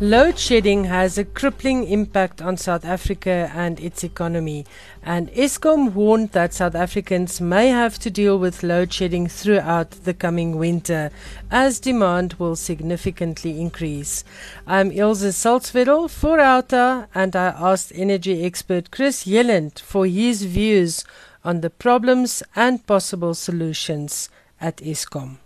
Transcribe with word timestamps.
Load 0.00 0.38
shedding 0.38 0.84
has 0.84 1.18
a 1.18 1.24
crippling 1.24 1.82
impact 1.82 2.40
on 2.40 2.56
South 2.56 2.84
Africa 2.84 3.50
and 3.52 3.80
its 3.80 4.04
economy, 4.04 4.64
and 5.02 5.28
Eskom 5.32 5.92
warned 5.92 6.30
that 6.30 6.54
South 6.54 6.76
Africans 6.76 7.40
may 7.40 7.70
have 7.70 7.98
to 7.98 8.08
deal 8.08 8.38
with 8.38 8.62
load 8.62 8.92
shedding 8.92 9.26
throughout 9.26 9.90
the 10.04 10.14
coming 10.14 10.56
winter, 10.56 11.10
as 11.50 11.80
demand 11.80 12.34
will 12.34 12.54
significantly 12.54 13.60
increase. 13.60 14.22
I'm 14.68 14.92
Ilse 14.92 15.34
Salzwedel 15.34 16.08
for 16.08 16.38
Outa, 16.38 17.08
and 17.12 17.34
I 17.34 17.48
asked 17.48 17.90
energy 17.92 18.44
expert 18.44 18.92
Chris 18.92 19.26
Yelland 19.26 19.80
for 19.80 20.06
his 20.06 20.44
views 20.44 21.04
on 21.42 21.60
the 21.60 21.70
problems 21.70 22.44
and 22.54 22.86
possible 22.86 23.34
solutions 23.34 24.28
at 24.60 24.76
Eskom. 24.76 25.38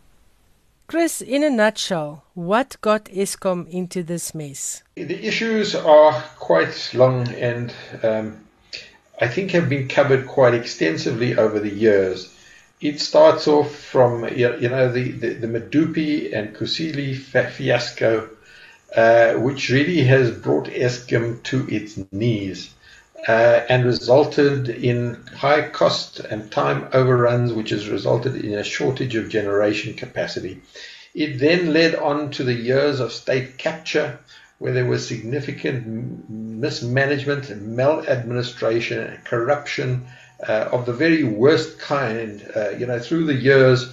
Chris, 0.87 1.21
in 1.21 1.43
a 1.43 1.51
nutshell, 1.51 2.25
what 2.35 2.77
got 2.81 3.07
Eskom 3.07 3.69
into 3.69 4.03
this 4.03 4.35
mess? 4.35 4.83
The 4.95 5.27
issues 5.27 5.75
are 5.75 6.23
quite 6.39 6.91
long 6.93 7.29
and 7.29 7.73
um, 8.03 8.37
I 9.21 9.29
think 9.29 9.53
have 9.53 9.69
been 9.69 9.89
covered 9.89 10.27
quite 10.27 10.55
extensively 10.55 11.37
over 11.37 11.61
the 11.61 11.73
years. 11.73 12.29
It 12.81 13.01
starts 13.01 13.47
off 13.47 13.73
from 13.75 14.29
you 14.35 14.69
know 14.69 14.91
the 14.91 15.13
the, 15.13 15.35
the 15.35 15.47
Medupi 15.47 16.37
and 16.37 16.55
Kusile 16.57 17.17
fiasco, 17.17 18.29
uh, 18.97 19.35
which 19.35 19.71
really 19.71 20.03
has 20.03 20.33
brought 20.33 20.67
Eskom 20.67 21.43
to 21.45 21.69
its 21.69 22.01
knees. 22.11 22.75
Uh, 23.29 23.65
and 23.69 23.85
resulted 23.85 24.69
in 24.69 25.15
high 25.37 25.69
cost 25.69 26.19
and 26.19 26.51
time 26.51 26.89
overruns, 26.93 27.53
which 27.53 27.71
has 27.71 27.89
resulted 27.89 28.35
in 28.35 28.55
a 28.55 28.65
shortage 28.65 29.15
of 29.15 29.29
generation 29.29 29.95
capacity. 29.95 30.61
It 31.15 31.39
then 31.39 31.73
led 31.73 31.95
on 31.95 32.33
to 32.33 32.43
the 32.43 32.55
years 32.55 32.99
of 32.99 33.13
state 33.13 33.59
capture, 33.59 34.19
where 34.59 34.73
there 34.73 34.87
was 34.87 35.07
significant 35.07 36.29
mismanagement, 36.29 37.49
and 37.49 37.77
maladministration, 37.77 38.99
and 38.99 39.25
corruption 39.25 40.07
uh, 40.49 40.71
of 40.73 40.87
the 40.87 40.93
very 40.93 41.23
worst 41.23 41.79
kind. 41.79 42.45
Uh, 42.57 42.71
you 42.71 42.87
know, 42.87 42.99
through 42.99 43.27
the 43.27 43.35
years 43.35 43.85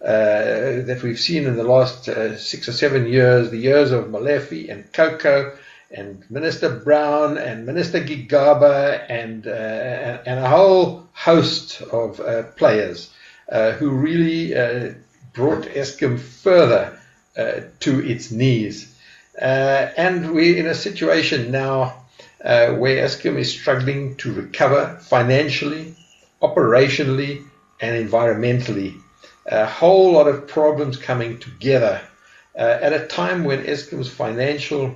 uh, 0.00 0.86
that 0.86 1.00
we've 1.02 1.20
seen 1.20 1.46
in 1.46 1.56
the 1.56 1.64
last 1.64 2.08
uh, 2.08 2.36
six 2.38 2.68
or 2.68 2.72
seven 2.72 3.06
years, 3.06 3.50
the 3.50 3.58
years 3.58 3.90
of 3.90 4.06
Molefe 4.06 4.70
and 4.70 4.90
Koko 4.92 5.58
and 5.90 6.22
Minister 6.30 6.68
Brown 6.68 7.38
and 7.38 7.64
Minister 7.64 8.00
Gigaba 8.00 9.04
and 9.08 9.46
uh, 9.46 10.22
and 10.26 10.40
a 10.40 10.48
whole 10.48 11.08
host 11.12 11.80
of 11.80 12.20
uh, 12.20 12.42
players 12.56 13.10
uh, 13.50 13.72
who 13.72 13.90
really 13.90 14.54
uh, 14.54 14.92
brought 15.32 15.64
Eskom 15.64 16.18
further 16.18 16.98
uh, 17.36 17.60
to 17.80 18.06
its 18.06 18.30
knees. 18.30 18.94
Uh, 19.40 19.90
and 19.96 20.32
we're 20.32 20.58
in 20.58 20.66
a 20.66 20.74
situation 20.74 21.50
now 21.50 22.04
where 22.40 23.04
Eskom 23.04 23.36
is 23.36 23.52
struggling 23.52 24.16
to 24.16 24.32
recover 24.32 24.98
financially, 25.00 25.94
operationally, 26.42 27.44
and 27.80 28.08
environmentally. 28.08 29.00
A 29.46 29.66
whole 29.66 30.12
lot 30.12 30.28
of 30.28 30.46
problems 30.46 30.96
coming 30.96 31.38
together 31.38 32.00
at 32.54 32.92
a 32.92 33.06
time 33.06 33.44
when 33.44 33.64
Eskom's 33.64 34.08
financial 34.08 34.94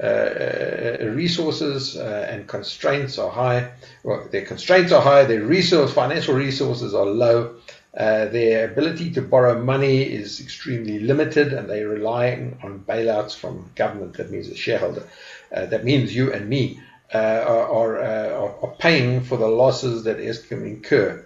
uh, 0.00 0.06
uh, 0.06 1.04
resources 1.08 1.98
uh, 1.98 2.26
and 2.30 2.48
constraints 2.48 3.18
are 3.18 3.30
high. 3.30 3.70
Well, 4.02 4.26
their 4.30 4.46
constraints 4.46 4.90
are 4.90 5.02
high, 5.02 5.24
their 5.24 5.42
resource, 5.42 5.92
financial 5.92 6.34
resources 6.34 6.94
are 6.94 7.04
low, 7.04 7.56
uh, 7.94 8.24
their 8.26 8.70
ability 8.72 9.10
to 9.12 9.20
borrow 9.20 9.62
money 9.62 10.02
is 10.02 10.40
extremely 10.40 10.98
limited, 11.00 11.52
and 11.52 11.68
they're 11.68 11.88
relying 11.88 12.58
on 12.62 12.78
bailouts 12.88 13.36
from 13.36 13.70
government. 13.74 14.16
That 14.16 14.30
means 14.30 14.48
a 14.48 14.56
shareholder. 14.56 15.06
Uh, 15.54 15.66
that 15.66 15.84
means 15.84 16.16
you 16.16 16.32
and 16.32 16.48
me 16.48 16.80
uh, 17.12 17.18
are, 17.18 18.00
are, 18.00 18.62
are, 18.62 18.74
paying 18.78 19.20
for 19.20 19.36
the 19.36 19.46
losses 19.46 20.04
that 20.04 20.16
Eskom 20.16 20.66
incur. 20.66 21.22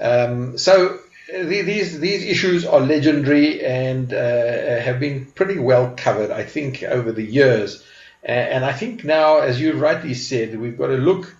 Um, 0.00 0.56
so 0.56 1.00
these 1.32 1.98
these 1.98 2.22
issues 2.22 2.64
are 2.64 2.78
legendary 2.78 3.64
and 3.64 4.12
have 4.12 5.00
been 5.00 5.26
pretty 5.32 5.58
well 5.58 5.94
covered, 5.96 6.30
I 6.30 6.44
think, 6.44 6.84
over 6.84 7.10
the 7.10 7.24
years. 7.24 7.82
And 8.24 8.64
I 8.64 8.72
think 8.72 9.04
now, 9.04 9.38
as 9.38 9.60
you 9.60 9.74
rightly 9.74 10.14
said, 10.14 10.58
we've 10.58 10.78
got 10.78 10.86
to 10.86 10.96
look 10.96 11.36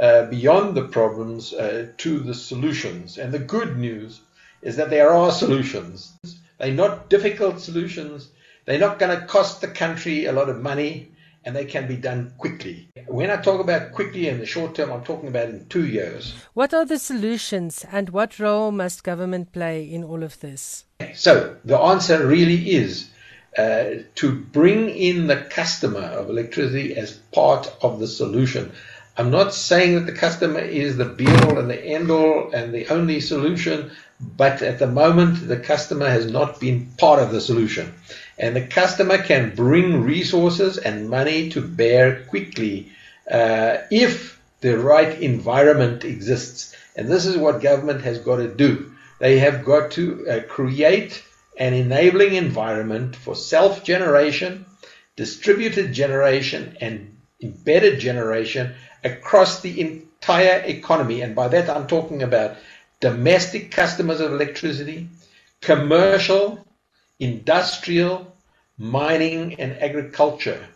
uh, 0.00 0.26
beyond 0.26 0.76
the 0.76 0.84
problems 0.84 1.52
uh, 1.52 1.88
to 1.98 2.20
the 2.20 2.34
solutions. 2.34 3.18
And 3.18 3.32
the 3.32 3.40
good 3.40 3.76
news 3.76 4.20
is 4.62 4.76
that 4.76 4.90
there 4.90 5.10
are 5.10 5.32
solutions. 5.32 6.16
They're 6.58 6.72
not 6.72 7.10
difficult 7.10 7.60
solutions. 7.60 8.28
They're 8.64 8.78
not 8.78 8.98
going 8.98 9.18
to 9.18 9.26
cost 9.26 9.60
the 9.60 9.68
country 9.68 10.26
a 10.26 10.32
lot 10.32 10.48
of 10.48 10.60
money 10.60 11.10
and 11.44 11.56
they 11.56 11.64
can 11.64 11.88
be 11.88 11.96
done 11.96 12.32
quickly. 12.38 12.88
When 13.06 13.30
I 13.30 13.36
talk 13.36 13.60
about 13.60 13.92
quickly 13.92 14.28
in 14.28 14.38
the 14.38 14.46
short 14.46 14.74
term, 14.74 14.92
I'm 14.92 15.02
talking 15.02 15.28
about 15.28 15.48
in 15.48 15.66
two 15.68 15.86
years. 15.86 16.34
What 16.52 16.74
are 16.74 16.84
the 16.84 16.98
solutions 16.98 17.84
and 17.90 18.10
what 18.10 18.38
role 18.38 18.70
must 18.70 19.02
government 19.02 19.52
play 19.52 19.82
in 19.82 20.04
all 20.04 20.22
of 20.22 20.38
this? 20.40 20.84
So 21.14 21.56
the 21.64 21.78
answer 21.78 22.26
really 22.26 22.70
is 22.72 23.10
uh, 23.56 23.84
to 24.14 24.32
bring 24.32 24.88
in 24.90 25.26
the 25.26 25.36
customer 25.36 26.00
of 26.00 26.30
electricity 26.30 26.94
as 26.96 27.12
part 27.32 27.72
of 27.82 27.98
the 27.98 28.06
solution. 28.06 28.72
I'm 29.16 29.30
not 29.30 29.52
saying 29.52 29.96
that 29.96 30.06
the 30.06 30.18
customer 30.18 30.60
is 30.60 30.96
the 30.96 31.04
be 31.04 31.26
all 31.26 31.58
and 31.58 31.68
the 31.68 31.84
end 31.84 32.10
all 32.10 32.52
and 32.52 32.72
the 32.72 32.86
only 32.88 33.20
solution, 33.20 33.90
but 34.20 34.62
at 34.62 34.78
the 34.78 34.86
moment 34.86 35.48
the 35.48 35.58
customer 35.58 36.08
has 36.08 36.30
not 36.30 36.60
been 36.60 36.86
part 36.96 37.20
of 37.20 37.32
the 37.32 37.40
solution. 37.40 37.92
And 38.38 38.54
the 38.54 38.66
customer 38.66 39.18
can 39.18 39.54
bring 39.54 40.02
resources 40.02 40.78
and 40.78 41.10
money 41.10 41.50
to 41.50 41.60
bear 41.60 42.24
quickly 42.26 42.92
uh, 43.30 43.78
if 43.90 44.40
the 44.60 44.78
right 44.78 45.20
environment 45.20 46.04
exists. 46.04 46.74
And 46.96 47.08
this 47.08 47.26
is 47.26 47.36
what 47.36 47.60
government 47.60 48.02
has 48.02 48.18
got 48.18 48.36
to 48.36 48.48
do. 48.48 48.92
They 49.18 49.38
have 49.40 49.64
got 49.64 49.90
to 49.92 50.28
uh, 50.28 50.40
create 50.48 51.22
an 51.60 51.74
enabling 51.74 52.34
environment 52.34 53.14
for 53.14 53.36
self 53.36 53.84
generation, 53.84 54.64
distributed 55.14 55.92
generation, 55.92 56.76
and 56.80 57.16
embedded 57.42 58.00
generation 58.00 58.74
across 59.04 59.60
the 59.60 59.80
entire 59.80 60.62
economy. 60.64 61.20
And 61.20 61.34
by 61.34 61.48
that, 61.48 61.68
I'm 61.68 61.86
talking 61.86 62.22
about 62.22 62.56
domestic 63.00 63.70
customers 63.70 64.20
of 64.20 64.32
electricity, 64.32 65.08
commercial, 65.60 66.66
industrial, 67.18 68.34
mining, 68.78 69.60
and 69.60 69.72
agriculture. 69.82 70.66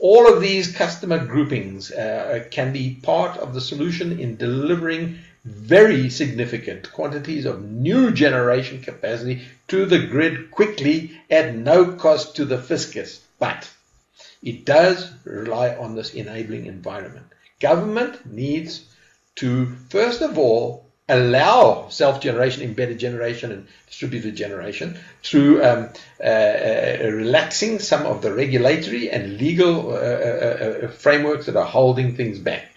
All 0.00 0.32
of 0.32 0.40
these 0.40 0.74
customer 0.74 1.24
groupings 1.26 1.90
uh, 1.90 2.46
can 2.50 2.72
be 2.72 2.98
part 3.02 3.36
of 3.36 3.52
the 3.52 3.60
solution 3.60 4.18
in 4.18 4.36
delivering 4.36 5.18
very 5.44 6.10
significant 6.10 6.92
quantities 6.92 7.46
of 7.46 7.62
new 7.62 8.10
generation 8.10 8.82
capacity 8.82 9.42
to 9.68 9.86
the 9.86 10.06
grid 10.06 10.50
quickly 10.50 11.18
at 11.30 11.54
no 11.54 11.92
cost 11.92 12.36
to 12.36 12.44
the 12.44 12.58
fiscus. 12.58 13.20
But 13.38 13.70
it 14.42 14.64
does 14.64 15.10
rely 15.24 15.74
on 15.76 15.94
this 15.94 16.14
enabling 16.14 16.66
environment. 16.66 17.26
Government 17.58 18.24
needs 18.26 18.84
to, 19.36 19.66
first 19.88 20.20
of 20.22 20.38
all, 20.38 20.86
allow 21.08 21.88
self-generation, 21.88 22.62
embedded 22.62 22.98
generation, 22.98 23.50
and 23.50 23.66
distributed 23.86 24.36
generation 24.36 24.98
through 25.22 25.62
um, 25.64 25.88
uh, 26.22 26.26
uh, 26.26 26.98
relaxing 27.02 27.78
some 27.80 28.06
of 28.06 28.22
the 28.22 28.32
regulatory 28.32 29.10
and 29.10 29.38
legal 29.38 29.90
uh, 29.90 29.94
uh, 29.94 30.84
uh 30.84 30.88
frameworks 30.88 31.46
that 31.46 31.56
are 31.56 31.66
holding 31.66 32.14
things 32.14 32.38
back. 32.38 32.70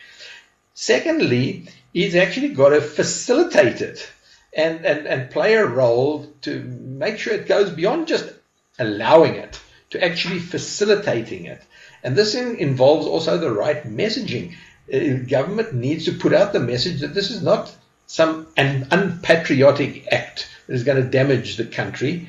Secondly, 0.74 1.68
he's 1.94 2.16
actually 2.16 2.50
got 2.50 2.70
to 2.70 2.82
facilitate 2.82 3.82
it 3.82 4.10
and, 4.56 4.86
and, 4.86 5.08
and 5.08 5.32
play 5.32 5.54
a 5.54 5.66
role 5.66 6.28
to 6.42 6.60
make 6.62 7.18
sure 7.18 7.34
it 7.34 7.48
goes 7.48 7.70
beyond 7.70 8.08
just 8.08 8.34
allowing 8.80 9.36
it 9.36 9.60
to 9.92 10.04
actually 10.04 10.40
facilitating 10.40 11.46
it. 11.46 11.62
And 12.04 12.16
this 12.16 12.36
in, 12.36 12.58
involves 12.58 13.08
also 13.08 13.38
the 13.38 13.52
right 13.52 13.84
messaging. 13.84 14.56
Uh, 14.94 15.24
government 15.28 15.74
needs 15.74 16.06
to 16.06 16.12
put 16.12 16.34
out 16.34 16.52
the 16.52 16.60
message 16.60 17.02
that 17.02 17.14
this 17.14 17.32
is 17.32 17.42
not 17.42 17.74
some 18.06 18.48
an 18.58 18.88
unpatriotic 18.92 20.12
act 20.12 20.50
that 20.68 20.74
is 20.74 20.84
going 20.84 21.02
to 21.02 21.10
damage 21.10 21.56
the 21.56 21.66
country. 21.66 22.28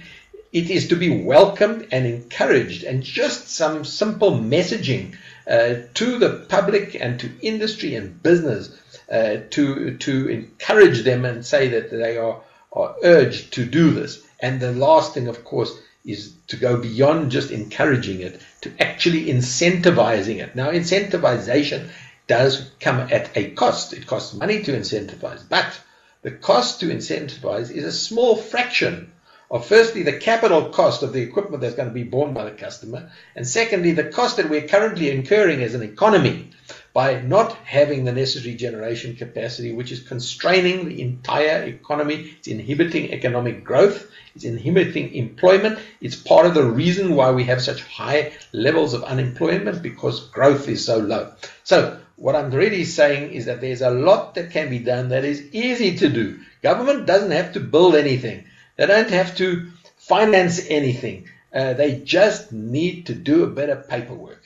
It 0.53 0.71
is 0.71 0.89
to 0.89 0.97
be 0.97 1.23
welcomed 1.25 1.89
and 1.91 2.07
encouraged, 2.07 2.85
and 2.85 3.03
just 3.03 3.49
some 3.49 3.85
simple 3.85 4.39
messaging 4.39 5.17
to 5.47 6.19
the 6.19 6.47
public 6.49 6.95
and 6.95 7.21
to 7.21 7.31
industry 7.43 7.95
and 7.95 8.23
business 8.23 8.77
uh, 9.11 9.37
to 9.51 9.97
to 9.99 10.29
encourage 10.29 11.03
them 11.03 11.25
and 11.25 11.45
say 11.45 11.69
that 11.69 11.91
they 11.91 12.17
are 12.17 12.41
are 12.73 12.97
urged 13.03 13.53
to 13.55 13.65
do 13.65 13.91
this. 13.91 14.23
And 14.41 14.61
the 14.61 14.73
last 14.73 15.15
thing, 15.15 15.29
of 15.29 15.45
course, 15.45 15.79
is 16.05 16.35
to 16.49 16.57
go 16.57 16.77
beyond 16.77 17.31
just 17.31 17.51
encouraging 17.51 18.21
it 18.21 18.41
to 18.63 18.73
actually 18.81 19.27
incentivizing 19.27 20.43
it. 20.43 20.55
Now, 20.55 20.71
incentivization 20.71 21.89
does 22.27 22.71
come 22.81 23.01
at 23.01 23.31
a 23.37 23.51
cost. 23.51 23.93
It 23.93 24.07
costs 24.07 24.35
money 24.35 24.63
to 24.63 24.73
incentivize, 24.73 25.43
but 25.49 25.79
the 26.23 26.31
cost 26.31 26.81
to 26.81 26.87
incentivize 26.87 27.71
is 27.71 27.85
a 27.85 27.93
small 27.93 28.37
fraction 28.37 29.13
of 29.55 29.65
firstly 29.65 30.03
the 30.03 30.19
capital 30.19 30.71
cost 30.71 31.05
of 31.05 31.13
the 31.13 31.23
equipment 31.23 31.61
that's 31.61 31.77
going 31.77 31.89
to 31.89 31.95
be 31.95 32.03
borne 32.03 32.35
by 32.35 32.45
the 32.45 32.51
customer, 32.51 33.09
and 33.37 33.47
secondly 33.47 33.93
the 33.93 34.03
cost 34.03 34.37
that 34.37 34.51
we're 34.51 34.67
currently 34.67 35.13
incurring 35.13 35.63
as 35.63 35.75
an 35.75 35.83
economy 35.83 36.51
by 36.93 37.21
not 37.21 37.53
having 37.65 38.05
the 38.05 38.11
necessary 38.11 38.57
generation 38.57 39.15
capacity, 39.15 39.73
which 39.73 39.93
is 39.93 40.01
constraining 40.01 40.89
the 40.89 41.01
entire 41.01 41.63
economy. 41.63 42.35
It's 42.37 42.49
inhibiting 42.49 43.13
economic 43.13 43.63
growth. 43.63 44.11
It's 44.35 44.45
inhibiting 44.45 45.15
employment. 45.15 45.79
It's 46.01 46.17
part 46.17 46.47
of 46.47 46.55
the 46.55 46.65
reason 46.65 47.15
why 47.15 47.31
we 47.31 47.45
have 47.45 47.63
such 47.63 47.85
high 47.85 48.33
levels 48.53 48.93
of 48.93 49.05
unemployment 49.05 49.83
because 49.83 50.31
growth 50.31 50.69
is 50.69 50.85
so 50.85 50.99
low. 50.99 51.33
So 51.63 52.01
what 52.17 52.35
I'm 52.35 52.51
really 52.51 52.85
saying 52.85 53.31
is 53.31 53.45
that 53.47 53.61
there's 53.61 53.83
a 53.83 53.91
lot 53.91 54.35
that 54.35 54.51
can 54.51 54.69
be 54.69 54.81
done 54.81 55.11
that 55.11 55.25
is 55.25 55.55
easy 55.55 55.97
to 55.99 56.09
do. 56.09 56.41
Government 56.61 57.07
doesn't 57.07 57.31
have 57.31 57.53
to 57.53 57.61
build 57.61 57.95
anything. 57.95 58.47
They 58.77 58.87
don't 58.87 59.11
have 59.11 59.37
to 59.37 59.71
finance 59.97 60.61
anything. 60.69 61.29
Uh, 61.55 61.75
they 61.75 62.01
just 62.01 62.53
need 62.53 63.07
to 63.07 63.15
do 63.15 63.45
a 63.45 63.49
better 63.49 63.77
paperwork. 63.77 64.43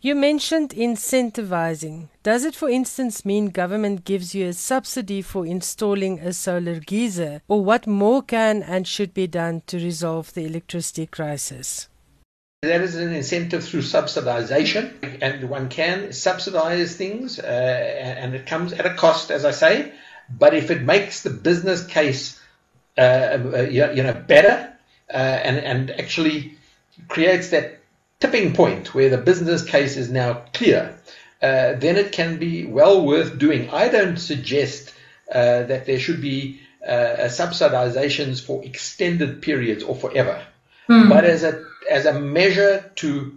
You 0.00 0.14
mentioned 0.14 0.70
incentivizing. 0.70 2.08
Does 2.22 2.44
it, 2.44 2.54
for 2.54 2.70
instance, 2.70 3.24
mean 3.24 3.46
government 3.46 4.04
gives 4.04 4.32
you 4.32 4.46
a 4.46 4.52
subsidy 4.52 5.22
for 5.22 5.44
installing 5.44 6.20
a 6.20 6.32
solar 6.32 6.78
geyser? 6.78 7.42
Or 7.48 7.64
what 7.64 7.86
more 7.86 8.22
can 8.22 8.62
and 8.62 8.86
should 8.86 9.12
be 9.12 9.26
done 9.26 9.62
to 9.66 9.76
resolve 9.76 10.32
the 10.32 10.46
electricity 10.46 11.06
crisis? 11.06 11.88
That 12.62 12.80
is 12.80 12.94
an 12.94 13.12
incentive 13.12 13.64
through 13.64 13.82
subsidization, 13.82 15.18
and 15.20 15.50
one 15.50 15.68
can 15.68 16.12
subsidize 16.12 16.96
things, 16.96 17.38
uh, 17.38 17.42
and 17.44 18.34
it 18.34 18.46
comes 18.46 18.72
at 18.72 18.86
a 18.86 18.94
cost, 18.94 19.30
as 19.30 19.44
I 19.44 19.50
say. 19.50 19.92
But 20.30 20.54
if 20.54 20.70
it 20.70 20.82
makes 20.82 21.22
the 21.22 21.30
business 21.30 21.84
case, 21.84 22.37
uh, 22.98 23.38
uh 23.54 23.60
you 23.70 24.02
know, 24.02 24.12
better, 24.26 24.72
uh, 25.12 25.16
and 25.16 25.58
and 25.58 25.90
actually 25.92 26.56
creates 27.06 27.50
that 27.50 27.78
tipping 28.20 28.52
point 28.52 28.94
where 28.94 29.08
the 29.08 29.18
business 29.18 29.64
case 29.64 29.96
is 29.96 30.10
now 30.10 30.42
clear, 30.52 30.98
uh, 31.40 31.74
then 31.74 31.96
it 31.96 32.12
can 32.12 32.38
be 32.38 32.66
well 32.66 33.06
worth 33.06 33.38
doing. 33.38 33.70
I 33.70 33.88
don't 33.88 34.16
suggest 34.16 34.92
uh, 35.32 35.62
that 35.62 35.86
there 35.86 35.98
should 35.98 36.20
be 36.20 36.60
uh, 36.86 37.28
subsidizations 37.28 38.44
for 38.44 38.64
extended 38.64 39.42
periods 39.42 39.84
or 39.84 39.94
forever, 39.94 40.44
mm. 40.88 41.08
but 41.08 41.24
as 41.24 41.44
a 41.44 41.64
as 41.90 42.06
a 42.06 42.18
measure 42.18 42.90
to 42.96 43.36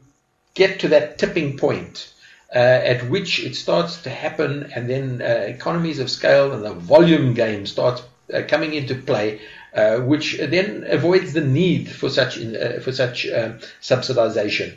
get 0.54 0.80
to 0.82 0.90
that 0.90 1.18
tipping 1.18 1.58
point. 1.58 2.14
Uh, 2.54 2.58
at 2.60 3.10
which 3.10 3.42
it 3.46 3.56
starts 3.56 4.02
to 4.02 4.10
happen, 4.10 4.70
and 4.76 4.90
then 4.90 5.22
uh, 5.22 5.26
economies 5.26 6.00
of 6.00 6.10
scale 6.10 6.52
and 6.52 6.66
the 6.66 6.74
volume 6.74 7.34
game 7.34 7.66
starts 7.66 8.02
coming 8.48 8.74
into 8.74 8.96
play, 8.96 9.42
uh, 9.74 10.00
which 10.00 10.38
then 10.38 10.86
avoids 10.88 11.34
the 11.34 11.42
need 11.42 11.90
for 11.90 12.10
such 12.10 12.38
uh, 12.38 12.80
for 12.80 12.92
such 12.92 13.26
uh, 13.28 13.54
subsidization. 13.82 14.76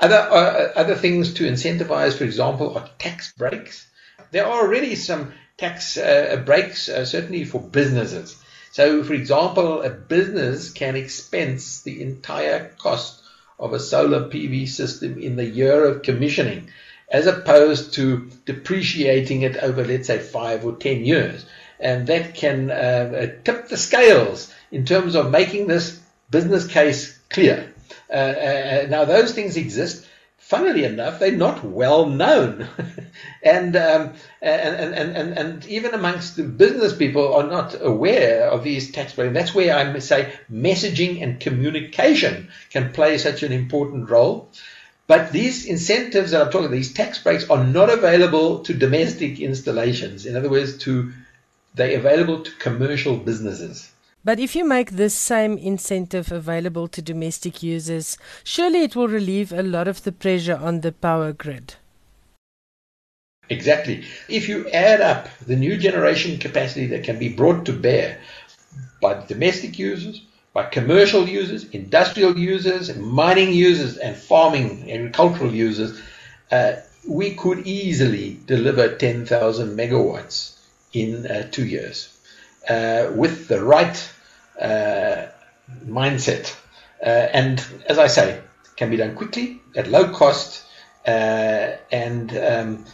Other 0.00 0.16
uh, 0.16 0.72
other 0.76 0.94
things 0.94 1.34
to 1.34 1.44
incentivize, 1.44 2.16
for 2.16 2.24
example, 2.24 2.76
are 2.78 2.88
tax 2.98 3.32
breaks. 3.32 3.86
There 4.30 4.46
are 4.46 4.62
already 4.62 4.94
some 4.94 5.32
tax 5.58 5.98
uh, 5.98 6.42
breaks, 6.46 6.84
certainly 6.86 7.44
for 7.44 7.60
businesses. 7.60 8.42
So, 8.72 9.02
for 9.02 9.14
example, 9.14 9.82
a 9.82 9.90
business 9.90 10.72
can 10.72 10.96
expense 10.96 11.82
the 11.82 12.00
entire 12.00 12.70
cost 12.78 13.20
of 13.58 13.74
a 13.74 13.80
solar 13.80 14.28
PV 14.28 14.68
system 14.68 15.20
in 15.20 15.36
the 15.36 15.44
year 15.44 15.84
of 15.84 16.02
commissioning, 16.02 16.70
as 17.10 17.26
opposed 17.26 17.94
to 17.94 18.30
depreciating 18.46 19.42
it 19.42 19.56
over, 19.56 19.84
let's 19.84 20.06
say, 20.06 20.18
five 20.18 20.64
or 20.64 20.76
ten 20.76 21.04
years 21.04 21.44
and 21.80 22.06
that 22.06 22.34
can 22.34 22.70
uh, 22.70 23.26
tip 23.44 23.68
the 23.68 23.76
scales 23.76 24.52
in 24.70 24.84
terms 24.84 25.14
of 25.14 25.30
making 25.30 25.66
this 25.66 26.00
business 26.30 26.66
case 26.66 27.18
clear. 27.30 27.72
Uh, 28.08 28.12
uh, 28.12 28.86
now, 28.88 29.04
those 29.04 29.32
things 29.32 29.56
exist. 29.56 30.06
Funnily 30.38 30.84
enough, 30.84 31.20
they're 31.20 31.30
not 31.30 31.62
well 31.62 32.06
known, 32.06 32.66
and, 33.42 33.76
um, 33.76 34.14
and, 34.42 34.94
and 34.94 35.16
and 35.16 35.38
and 35.38 35.66
even 35.66 35.94
amongst 35.94 36.34
the 36.34 36.42
business 36.42 36.92
people 36.96 37.34
are 37.34 37.46
not 37.46 37.76
aware 37.80 38.50
of 38.50 38.64
these 38.64 38.90
tax 38.90 39.12
breaks. 39.12 39.32
That's 39.32 39.54
where 39.54 39.76
I 39.76 39.96
say 40.00 40.32
messaging 40.52 41.22
and 41.22 41.38
communication 41.38 42.48
can 42.70 42.92
play 42.92 43.18
such 43.18 43.44
an 43.44 43.52
important 43.52 44.10
role. 44.10 44.50
But 45.06 45.30
these 45.30 45.66
incentives 45.66 46.30
that 46.30 46.40
I'm 46.40 46.50
talking, 46.50 46.66
about, 46.66 46.74
these 46.74 46.94
tax 46.94 47.18
breaks, 47.18 47.48
are 47.50 47.64
not 47.64 47.90
available 47.90 48.60
to 48.60 48.74
domestic 48.74 49.40
installations. 49.40 50.26
In 50.26 50.36
other 50.36 50.48
words, 50.48 50.78
to 50.78 51.12
they're 51.74 51.98
available 51.98 52.42
to 52.42 52.50
commercial 52.56 53.16
businesses. 53.16 53.92
But 54.22 54.38
if 54.38 54.54
you 54.54 54.66
make 54.66 54.90
this 54.90 55.14
same 55.14 55.56
incentive 55.56 56.30
available 56.30 56.88
to 56.88 57.00
domestic 57.00 57.62
users, 57.62 58.18
surely 58.44 58.82
it 58.82 58.94
will 58.94 59.08
relieve 59.08 59.52
a 59.52 59.62
lot 59.62 59.88
of 59.88 60.02
the 60.02 60.12
pressure 60.12 60.56
on 60.56 60.82
the 60.82 60.92
power 60.92 61.32
grid. 61.32 61.74
Exactly. 63.48 64.04
If 64.28 64.48
you 64.48 64.68
add 64.70 65.00
up 65.00 65.28
the 65.46 65.56
new 65.56 65.76
generation 65.76 66.38
capacity 66.38 66.86
that 66.88 67.02
can 67.02 67.18
be 67.18 67.30
brought 67.30 67.64
to 67.66 67.72
bear 67.72 68.20
by 69.00 69.24
domestic 69.26 69.78
users, 69.78 70.22
by 70.52 70.66
commercial 70.66 71.28
users, 71.28 71.64
industrial 71.70 72.38
users, 72.38 72.94
mining 72.96 73.52
users, 73.52 73.96
and 73.96 74.16
farming, 74.16 74.90
agricultural 74.92 75.52
users, 75.52 76.00
uh, 76.52 76.74
we 77.08 77.34
could 77.34 77.66
easily 77.66 78.38
deliver 78.46 78.94
10,000 78.96 79.76
megawatts 79.76 80.59
in 80.92 81.26
uh, 81.26 81.48
two 81.50 81.64
years 81.64 82.16
uh, 82.68 83.10
with 83.14 83.48
the 83.48 83.62
right 83.62 84.12
uh, 84.60 85.26
mindset. 85.86 86.56
Uh, 87.02 87.08
and 87.08 87.64
as 87.86 87.98
I 87.98 88.08
say, 88.08 88.40
can 88.76 88.90
be 88.90 88.96
done 88.96 89.14
quickly 89.14 89.60
at 89.76 89.88
low 89.88 90.12
cost 90.12 90.64
uh, 91.06 91.76
and 91.90 92.36
um, 92.36 92.84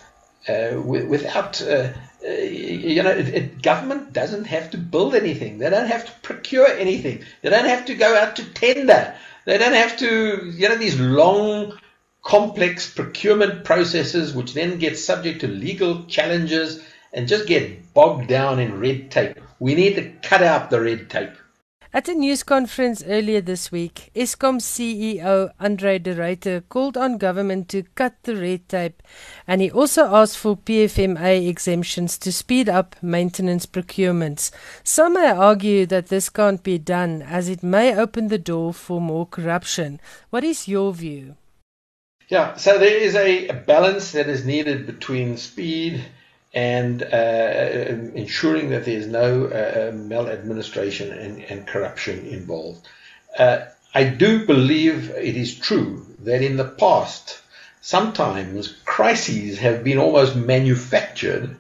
w- 0.47 1.09
without. 1.09 1.61
you 1.61 3.03
know, 3.03 3.11
it, 3.11 3.29
it, 3.29 3.63
government 3.63 4.13
doesn't 4.13 4.47
have 4.47 4.71
to 4.71 4.79
build 4.79 5.15
anything. 5.15 5.59
They 5.59 5.71
don't 5.71 5.89
have 5.89 6.07
to 6.07 6.13
procure 6.23 6.67
anything. 6.67 7.25
They 7.43 7.51
don't 7.51 7.67
have 7.67 7.87
to 7.87 7.95
go 7.95 8.17
out 8.17 8.37
to 8.37 8.45
tender. 8.53 9.15
They 9.45 9.59
don't 9.59 9.75
have 9.75 9.97
to, 9.99 10.51
you 10.51 10.69
know, 10.69 10.77
these 10.77 10.99
long, 10.99 11.79
complex 12.27 12.93
procurement 12.93 13.65
processes, 13.65 14.35
which 14.35 14.55
then 14.55 14.79
get 14.79 14.99
subject 14.99 15.43
to 15.43 15.47
legal 15.47 16.05
challenges 16.07 16.83
and 17.17 17.27
just 17.27 17.49
get 17.49 17.95
bogged 17.95 18.29
down 18.29 18.61
in 18.61 18.79
red 18.79 19.11
tape. 19.11 19.41
We 19.59 19.75
need 19.75 19.97
to 19.97 20.13
cut 20.23 20.43
out 20.43 20.71
the 20.71 20.81
red 20.81 21.09
tape. 21.09 21.33
At 21.95 22.09
a 22.11 22.15
news 22.15 22.43
conference 22.43 23.03
earlier 23.07 23.41
this 23.41 23.73
week, 23.73 24.11
Eskom 24.15 24.61
CEO 24.61 25.51
Andre 25.59 25.99
de 25.99 26.15
Ruyter 26.15 26.63
called 26.69 26.99
on 26.99 27.17
government 27.17 27.71
to 27.71 27.85
cut 27.95 28.23
the 28.25 28.37
red 28.37 28.69
tape 28.69 29.03
and 29.47 29.63
he 29.63 29.71
also 29.71 30.15
asked 30.15 30.37
for 30.37 30.59
PFMA 30.59 31.49
exemptions 31.49 32.19
to 32.19 32.31
speed 32.31 32.69
up 32.69 32.97
maintenance 33.01 33.65
procurements. 33.65 34.51
Some 34.85 35.15
may 35.15 35.31
argue 35.31 35.87
that 35.87 36.09
this 36.09 36.29
can't 36.29 36.63
be 36.63 36.77
done 36.77 37.23
as 37.23 37.49
it 37.49 37.63
may 37.63 37.97
open 37.97 38.29
the 38.29 38.37
door 38.37 38.75
for 38.75 39.01
more 39.01 39.25
corruption. 39.25 39.99
What 40.29 40.45
is 40.45 40.69
your 40.69 40.93
view? 40.93 41.37
Yeah, 42.29 42.57
so 42.57 42.79
there 42.79 42.99
is 42.99 43.15
a, 43.15 43.49
a 43.49 43.55
balance 43.55 44.13
that 44.13 44.29
is 44.29 44.45
needed 44.45 44.85
between 44.85 45.39
speed 45.39 46.05
and 46.57 47.03
uh, 47.03 47.07
ensuring 48.15 48.71
that 48.71 48.87
there's 48.87 49.07
no 49.07 49.45
uh, 49.45 49.93
maladministration 49.95 51.13
and, 51.13 51.43
and, 51.43 51.67
corruption 51.67 52.27
involved. 52.27 52.89
Uh, 53.39 53.59
I 53.93 54.05
do 54.05 54.47
believe 54.47 55.11
it 55.11 55.37
is 55.37 55.55
true 55.55 56.07
that 56.21 56.41
in 56.41 56.57
the 56.57 56.65
past, 56.65 57.43
sometimes 57.83 58.75
crises 58.87 59.59
have 59.59 59.85
been 59.85 59.99
almost 59.99 60.35
manufactured 60.35 61.59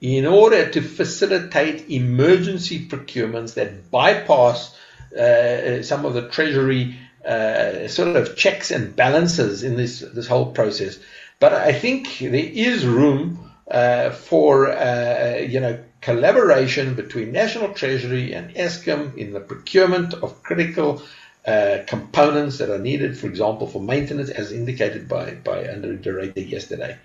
in 0.00 0.26
order 0.26 0.70
to 0.70 0.80
facilitate 0.80 1.90
emergency 1.90 2.86
procurements 2.86 3.54
that 3.54 3.90
bypass 3.90 4.76
uh, 5.12 5.82
some 5.82 6.04
of 6.04 6.14
the 6.14 6.28
treasury 6.28 6.96
uh, 7.26 7.88
sort 7.88 8.14
of 8.14 8.36
checks 8.36 8.70
and 8.70 8.94
balances 8.94 9.64
in 9.64 9.76
this 9.76 9.98
this 10.14 10.28
whole 10.28 10.52
process. 10.52 11.00
But 11.40 11.52
I 11.52 11.72
think 11.72 12.18
there 12.20 12.32
is 12.34 12.86
room 12.86 13.49
uh, 13.70 14.10
for 14.10 14.68
uh, 14.68 15.36
you 15.36 15.60
know 15.60 15.78
collaboration 16.00 16.94
between 16.94 17.30
National 17.30 17.72
Treasury 17.74 18.32
and 18.32 18.54
Eskom 18.54 19.16
in 19.16 19.32
the 19.32 19.40
procurement 19.40 20.14
of 20.14 20.42
critical 20.42 21.02
uh, 21.46 21.78
components 21.86 22.58
that 22.58 22.68
are 22.68 22.78
needed, 22.78 23.16
for 23.16 23.26
example, 23.26 23.66
for 23.66 23.80
maintenance, 23.80 24.30
as 24.30 24.52
indicated 24.52 25.08
by 25.08 25.34
by 25.34 25.68
Andre 25.68 25.96
de 25.96 26.12
Ruyter 26.12 26.50
yesterday. 26.50 26.98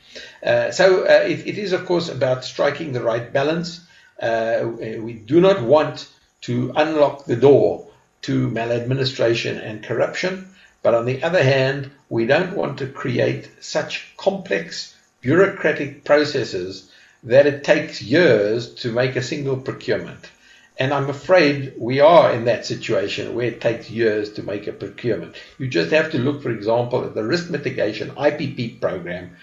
Uh, 0.44 0.72
so 0.72 1.04
uh, 1.04 1.24
it, 1.26 1.48
it 1.48 1.58
is, 1.58 1.72
of 1.74 1.86
course, 1.86 2.10
about 2.10 2.44
striking 2.44 2.94
the 2.94 3.02
right 3.02 3.32
balance. 3.32 3.86
Uh, 4.22 4.66
we 5.00 5.14
do 5.14 5.42
not 5.42 5.62
want 5.62 6.10
to 6.42 6.72
unlock 6.76 7.26
the 7.26 7.36
door 7.36 7.88
to 8.22 8.50
maladministration 8.50 9.58
and 9.58 9.84
corruption, 9.84 10.48
but 10.82 10.96
on 10.96 11.06
the 11.06 11.22
other 11.22 11.44
hand, 11.44 11.92
we 12.10 12.26
don't 12.26 12.56
want 12.56 12.80
to 12.80 12.88
create 12.88 13.50
such 13.60 14.16
complex 14.18 14.95
bureaucratic 15.26 16.04
processes 16.04 16.88
that 17.24 17.48
it 17.48 17.64
takes 17.64 18.00
years 18.00 18.76
to 18.76 18.92
make 18.92 19.16
a 19.16 19.24
single 19.24 19.58
procurement. 19.58 20.30
And 20.78 20.94
I'm 20.94 21.10
afraid 21.10 21.74
we 21.80 22.00
are 22.00 22.32
in 22.32 22.46
that 22.46 22.68
situation 22.68 23.34
where 23.34 23.48
it 23.48 23.60
takes 23.60 23.90
years 23.90 24.34
to 24.34 24.44
make 24.44 24.68
a 24.68 24.72
procurement. 24.74 25.36
You 25.58 25.68
just 25.68 25.92
have 25.92 26.12
to 26.12 26.20
look, 26.20 26.44
for 26.44 26.52
example, 26.52 27.04
at 27.06 27.16
the 27.16 27.24
risk 27.24 27.50
mitigation 27.50 28.12
IPP 28.12 28.80
program. 28.80 29.36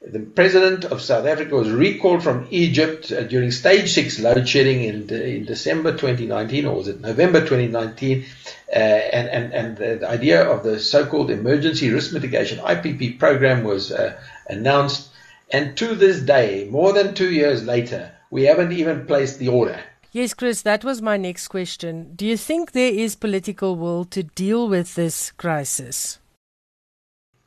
The 0.00 0.20
president 0.20 0.84
of 0.86 1.02
South 1.02 1.26
Africa 1.26 1.56
was 1.56 1.70
recalled 1.70 2.22
from 2.22 2.46
Egypt 2.50 3.12
uh, 3.12 3.24
during 3.24 3.50
stage 3.50 3.92
six 3.92 4.18
load 4.18 4.48
shedding 4.48 4.84
in, 4.84 5.10
in 5.10 5.44
December 5.44 5.92
2019, 5.92 6.64
or 6.64 6.76
was 6.76 6.88
it 6.88 7.00
November 7.00 7.40
2019? 7.40 8.24
Uh, 8.68 8.78
and 8.78 9.28
and, 9.28 9.52
and 9.52 9.76
the, 9.76 10.08
idea 10.08 10.48
of 10.48 10.62
the 10.62 10.78
so 10.78 11.04
called 11.04 11.30
emergency 11.30 11.90
risk 11.90 12.12
mitigation 12.12 12.58
IPP 12.58 13.18
program 13.18 13.64
was 13.64 13.92
uh, 13.92 14.16
announced. 14.48 15.10
And 15.50 15.76
to 15.76 15.94
this 15.94 16.20
day, 16.20 16.68
more 16.70 16.92
than 16.92 17.14
two 17.14 17.30
years 17.30 17.64
later, 17.64 18.12
we 18.30 18.44
haven't 18.44 18.72
even 18.72 19.06
placed 19.06 19.38
the 19.38 19.48
order. 19.48 19.80
Yes, 20.12 20.34
Chris, 20.34 20.62
that 20.62 20.82
was 20.82 21.02
my 21.02 21.16
next 21.16 21.48
question. 21.48 22.14
Do 22.14 22.26
you 22.26 22.36
think 22.36 22.72
there 22.72 22.92
is 22.92 23.14
political 23.14 23.76
will 23.76 24.04
to 24.06 24.22
deal 24.22 24.68
with 24.68 24.94
this 24.94 25.30
crisis? 25.32 26.18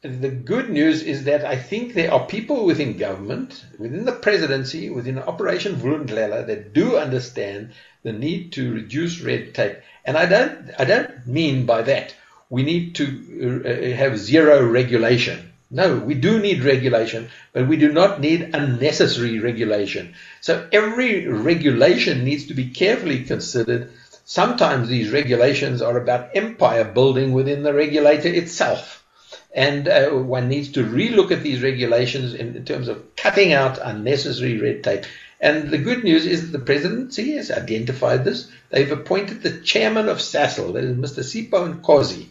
The 0.02 0.30
good 0.30 0.70
news 0.70 1.02
is 1.04 1.26
that 1.26 1.44
I 1.44 1.58
think 1.58 1.94
there 1.94 2.14
are 2.14 2.26
people 2.26 2.66
within 2.66 2.98
government, 2.98 3.66
within 3.78 4.06
the 4.06 4.14
presidency, 4.14 4.90
within 4.90 5.20
Operation 5.20 5.76
Vulindlela 5.76 6.48
that 6.48 6.74
do 6.74 6.96
understand 6.96 7.72
the 8.04 8.14
need 8.14 8.54
to 8.54 8.74
reduce 8.74 9.20
red 9.20 9.54
tape. 9.54 9.80
And 10.06 10.16
I 10.16 10.26
don't, 10.26 10.72
I 10.80 10.86
don't 10.86 11.28
mean 11.28 11.66
by 11.66 11.82
that 11.82 12.16
we 12.50 12.64
need 12.64 12.96
to 12.96 13.64
uh, 13.66 13.96
have 13.96 14.18
zero 14.18 14.66
regulation. 14.66 15.52
No, 15.72 15.98
we 15.98 16.16
do 16.16 16.40
need 16.40 16.64
regulation, 16.64 17.30
but 17.54 17.68
we 17.68 17.78
do 17.78 17.92
not 17.92 18.20
need 18.20 18.56
unnecessary 18.56 19.38
regulation. 19.38 20.16
So 20.42 20.68
every 20.72 21.28
regulation 21.28 22.24
needs 22.24 22.48
to 22.48 22.56
be 22.56 22.72
carefully 22.72 23.24
considered. 23.24 23.92
Sometimes 24.26 24.88
these 24.88 25.12
regulations 25.12 25.84
are 25.84 25.96
about 25.96 26.36
empire 26.36 26.86
building 26.86 27.34
within 27.34 27.62
the 27.62 27.74
regulator 27.74 28.30
itself. 28.30 29.06
And 29.54 29.88
uh, 29.88 30.10
one 30.10 30.48
needs 30.48 30.72
to 30.72 30.84
relook 30.84 31.30
at 31.30 31.44
these 31.44 31.62
regulations 31.62 32.34
in, 32.34 32.56
in, 32.56 32.66
terms 32.66 32.88
of 32.88 33.16
cutting 33.16 33.54
out 33.54 33.78
unnecessary 33.78 34.60
red 34.60 34.84
tape. 34.84 35.06
And 35.40 35.70
the 35.70 35.78
good 35.78 36.04
news 36.04 36.26
is 36.26 36.42
that 36.42 36.58
the 36.58 36.66
presidency 36.66 37.34
has 37.34 37.52
identified 37.52 38.26
this. 38.26 38.50
They've 38.72 38.92
appointed 38.92 39.44
the 39.44 39.62
chairman 39.62 40.10
of 40.10 40.18
Sasol, 40.18 40.74
that 40.74 40.84
is 40.84 40.98
Mr. 40.98 41.24
Sipho 41.24 41.80
Nkosi, 41.80 42.28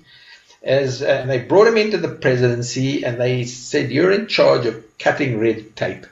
as 0.63 1.03
uh, 1.03 1.07
and 1.07 1.31
they 1.31 1.39
brought 1.39 1.69
him 1.69 1.77
into 1.77 1.99
the 1.99 2.09
presidency 2.09 3.05
and 3.05 3.21
they 3.21 3.45
said 3.45 3.91
you're 3.91 4.13
in 4.13 4.27
charge 4.27 4.67
of 4.67 4.85
cutting 4.99 5.39
red 5.39 5.77
tape, 5.77 6.07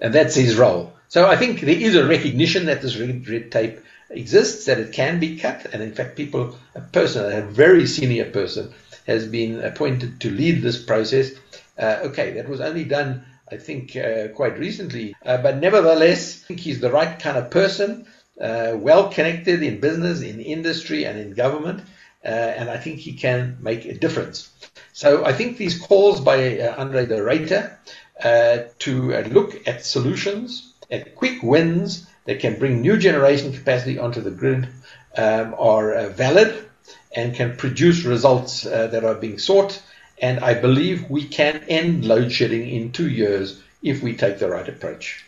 and 0.00 0.14
that's 0.14 0.34
his 0.34 0.56
role. 0.56 0.92
So 1.08 1.26
I 1.26 1.36
think 1.36 1.60
there 1.60 1.70
is 1.76 1.96
a 1.96 2.06
recognition 2.06 2.66
that 2.66 2.82
this 2.82 2.96
red, 2.96 3.26
red 3.28 3.50
tape 3.50 3.80
exists, 4.10 4.66
that 4.66 4.78
it 4.78 4.92
can 4.92 5.20
be 5.20 5.38
cut, 5.38 5.66
and 5.72 5.82
in 5.82 5.94
fact, 5.94 6.16
people, 6.16 6.58
a 6.74 6.80
person, 6.80 7.32
a 7.32 7.42
very 7.42 7.86
senior 7.86 8.30
person, 8.30 8.72
has 9.06 9.26
been 9.26 9.62
appointed 9.64 10.20
to 10.20 10.30
lead 10.30 10.60
this 10.60 10.82
process. 10.82 11.32
Uh, 11.78 12.00
okay, 12.04 12.32
that 12.32 12.48
was 12.48 12.60
only 12.60 12.84
done, 12.84 13.24
I 13.50 13.56
think, 13.56 13.96
uh, 13.96 14.28
quite 14.28 14.58
recently, 14.58 15.14
uh, 15.24 15.38
but 15.38 15.58
nevertheless, 15.58 16.42
I 16.42 16.46
think 16.48 16.60
he's 16.60 16.80
the 16.80 16.90
right 16.90 17.18
kind 17.18 17.38
of 17.38 17.50
person, 17.50 18.06
uh, 18.38 18.72
well 18.76 19.10
connected 19.10 19.62
in 19.62 19.80
business, 19.80 20.20
in 20.20 20.40
industry, 20.40 21.04
and 21.04 21.18
in 21.18 21.32
government 21.32 21.82
uh, 22.24 22.28
and 22.28 22.68
I 22.68 22.76
think 22.76 22.98
he 22.98 23.12
can 23.12 23.58
make 23.60 23.84
a 23.84 23.94
difference. 23.94 24.50
So 24.92 25.24
I 25.24 25.32
think 25.32 25.56
these 25.56 25.78
calls 25.78 26.20
by 26.20 26.58
uh, 26.58 26.74
Andre 26.76 27.06
de 27.06 27.16
Ruyter 27.16 27.76
uh, 28.22 28.58
to 28.80 29.14
uh, 29.14 29.20
look 29.28 29.66
at 29.68 29.84
solutions, 29.84 30.74
at 30.90 31.14
quick 31.14 31.42
wins 31.42 32.06
that 32.24 32.40
can 32.40 32.58
bring 32.58 32.80
new 32.80 32.96
generation 32.96 33.52
capacity 33.52 33.98
onto 33.98 34.20
the 34.20 34.30
grid 34.30 34.68
um, 35.16 35.54
are 35.58 35.92
uh, 35.94 36.08
valid 36.08 36.68
and 37.14 37.34
can 37.34 37.56
produce 37.56 38.04
results 38.04 38.66
uh, 38.66 38.88
that 38.88 39.04
are 39.04 39.14
being 39.14 39.38
sought. 39.38 39.80
And 40.20 40.40
I 40.40 40.54
believe 40.54 41.08
we 41.08 41.24
can 41.24 41.62
end 41.68 42.04
load 42.04 42.32
shedding 42.32 42.68
in 42.68 42.92
two 42.92 43.08
years 43.08 43.62
if 43.82 44.02
we 44.02 44.16
take 44.16 44.38
the 44.38 44.50
right 44.50 44.68
approach. 44.68 45.24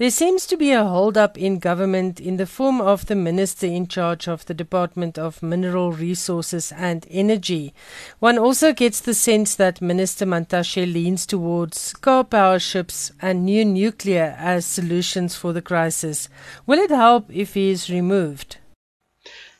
There 0.00 0.10
seems 0.10 0.46
to 0.46 0.56
be 0.56 0.72
a 0.72 0.82
hold-up 0.82 1.36
in 1.36 1.58
government 1.58 2.20
in 2.20 2.38
the 2.38 2.46
form 2.46 2.80
of 2.80 3.04
the 3.04 3.14
minister 3.14 3.66
in 3.66 3.86
charge 3.86 4.28
of 4.28 4.46
the 4.46 4.54
Department 4.54 5.18
of 5.18 5.42
Mineral 5.42 5.92
Resources 5.92 6.72
and 6.72 7.06
Energy. 7.10 7.74
One 8.18 8.38
also 8.38 8.72
gets 8.72 9.00
the 9.00 9.12
sense 9.12 9.54
that 9.56 9.82
Minister 9.82 10.24
Mantashe 10.24 10.90
leans 10.90 11.26
towards 11.26 11.92
Karpowerships 11.92 13.12
and 13.20 13.44
new 13.44 13.62
nuclear 13.62 14.34
as 14.38 14.64
solutions 14.64 15.36
for 15.36 15.52
the 15.52 15.60
crisis. 15.60 16.30
Will 16.64 16.78
it 16.78 16.88
help 16.88 17.26
if 17.30 17.52
he 17.52 17.68
is 17.68 17.90
removed? 17.90 18.56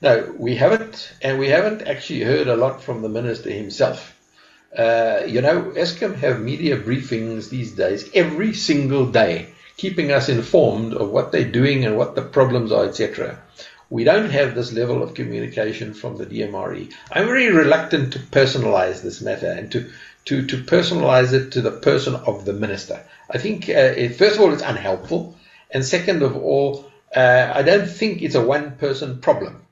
No, 0.01 0.35
we 0.39 0.57
haven't, 0.57 1.13
and 1.21 1.39
we 1.39 1.49
haven't 1.49 1.83
actually 1.83 2.23
heard 2.23 2.49
a 2.49 2.57
lot 2.57 2.83
from 2.83 3.03
the 3.03 3.11
minister 3.11 3.51
himself. 3.51 4.19
Uh, 4.75 5.21
you 5.27 5.43
know, 5.43 5.65
Eskom 5.77 6.15
have 6.15 6.41
media 6.41 6.79
briefings 6.81 7.51
these 7.51 7.73
days 7.73 8.09
every 8.15 8.55
single 8.55 9.05
day 9.05 9.53
keeping 9.81 10.13
us 10.13 10.29
informed 10.29 10.93
of 10.93 11.09
what 11.09 11.33
they're 11.33 11.51
doing 11.51 11.87
and 11.87 11.97
what 11.97 12.15
the 12.15 12.21
problems 12.21 12.71
are, 12.71 12.85
etc. 12.85 13.41
We 13.89 14.05
don't 14.05 14.29
have 14.29 14.55
this 14.55 14.75
level 14.75 15.03
of 15.03 15.15
communication 15.15 15.95
from 15.95 16.19
the 16.19 16.27
DMRE. 16.27 16.93
I'm 17.11 17.25
very 17.25 17.51
reluctant 17.51 18.13
to 18.13 18.19
personalize 18.19 19.01
this 19.01 19.23
matter 19.23 19.51
and 19.51 19.73
to, 19.73 19.91
to, 20.27 20.47
to 20.47 20.57
personalize 20.65 21.33
it 21.33 21.53
to 21.53 21.63
the 21.63 21.71
person 21.71 22.15
of 22.15 22.45
the 22.45 22.53
minister. 22.53 23.03
I 23.31 23.39
think, 23.39 23.71
uh, 23.71 23.95
it, 24.03 24.17
first 24.17 24.37
of 24.37 24.43
all, 24.43 24.53
it's 24.53 24.63
unhelpful. 24.63 25.35
And 25.71 25.83
second 25.83 26.23
of 26.23 26.37
all, 26.37 26.85
uh, 27.17 27.51
I 27.55 27.63
don't 27.63 27.89
think 27.89 28.21
it's 28.21 28.35
a 28.35 28.45
one 28.45 28.73
person 28.73 29.23
problem. 29.23 29.65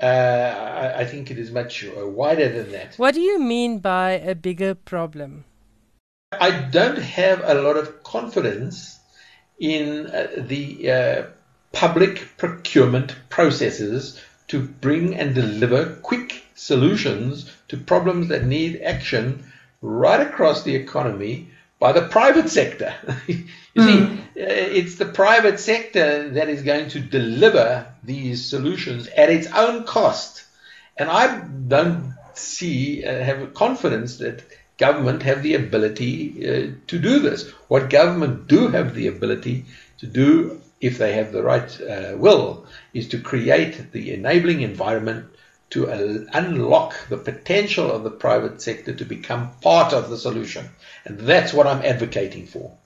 Uh, 0.00 0.04
I, 0.04 1.00
I, 1.00 1.04
think 1.06 1.30
it 1.30 1.38
is 1.38 1.50
much 1.50 1.86
uh, 1.86 2.06
wider 2.06 2.50
than 2.52 2.72
that. 2.72 2.96
What 2.96 3.14
do 3.14 3.20
you 3.22 3.38
mean 3.38 3.78
by 3.78 4.10
a 4.10 4.34
bigger 4.34 4.74
problem? 4.74 5.44
I 6.32 6.50
don't 6.50 6.98
have 6.98 7.40
a 7.42 7.54
lot 7.54 7.76
of 7.76 8.02
confidence 8.02 8.98
in 9.58 10.06
uh, 10.06 10.28
the 10.36 10.90
uh, 10.90 11.22
public 11.72 12.36
procurement 12.36 13.14
processes 13.28 14.20
to 14.48 14.60
bring 14.60 15.14
and 15.14 15.34
deliver 15.34 15.96
quick 15.96 16.44
solutions 16.54 17.50
to 17.68 17.76
problems 17.76 18.28
that 18.28 18.44
need 18.44 18.80
action 18.82 19.44
right 19.80 20.20
across 20.20 20.62
the 20.62 20.74
economy 20.74 21.48
by 21.78 21.92
the 21.92 22.08
private 22.08 22.48
sector. 22.48 22.94
you 23.26 23.44
mm. 23.76 23.84
see, 23.84 23.98
hmm. 23.98 24.20
uh, 24.20 24.22
it's 24.36 24.96
the 24.96 25.06
private 25.06 25.60
sector 25.60 26.30
that 26.30 26.48
is 26.48 26.62
going 26.62 26.88
to 26.88 27.00
deliver 27.00 27.86
these 28.02 28.48
solutions 28.48 29.08
at 29.08 29.30
its 29.30 29.48
own 29.48 29.84
cost. 29.84 30.44
And 30.96 31.10
I 31.10 31.38
don't 31.38 32.14
see, 32.34 33.04
uh, 33.04 33.22
have 33.24 33.54
confidence 33.54 34.18
that 34.18 34.44
government 34.78 35.22
have 35.22 35.42
the 35.42 35.54
ability 35.54 36.46
uh, 36.46 36.72
to 36.86 36.98
do 36.98 37.18
this. 37.20 37.50
What 37.68 37.90
government 37.90 38.48
do 38.48 38.68
have 38.68 38.94
the 38.94 39.06
ability 39.06 39.64
to 39.98 40.06
do, 40.06 40.60
if 40.80 40.98
they 40.98 41.14
have 41.14 41.32
the 41.32 41.42
right 41.42 41.80
uh, 41.80 42.16
will, 42.16 42.66
is 42.92 43.08
to 43.08 43.20
create 43.20 43.92
the 43.92 44.12
enabling 44.12 44.62
environment 44.62 45.26
to 45.70 45.90
uh, 45.90 46.24
unlock 46.32 46.94
the 47.08 47.16
potential 47.16 47.90
of 47.90 48.04
the 48.04 48.10
private 48.10 48.60
sector 48.60 48.94
to 48.94 49.04
become 49.04 49.50
part 49.60 49.92
of 49.92 50.10
the 50.10 50.18
solution. 50.18 50.68
And 51.04 51.18
that's 51.20 51.52
what 51.52 51.66
I'm 51.66 51.84
advocating 51.84 52.46
for. 52.46 52.76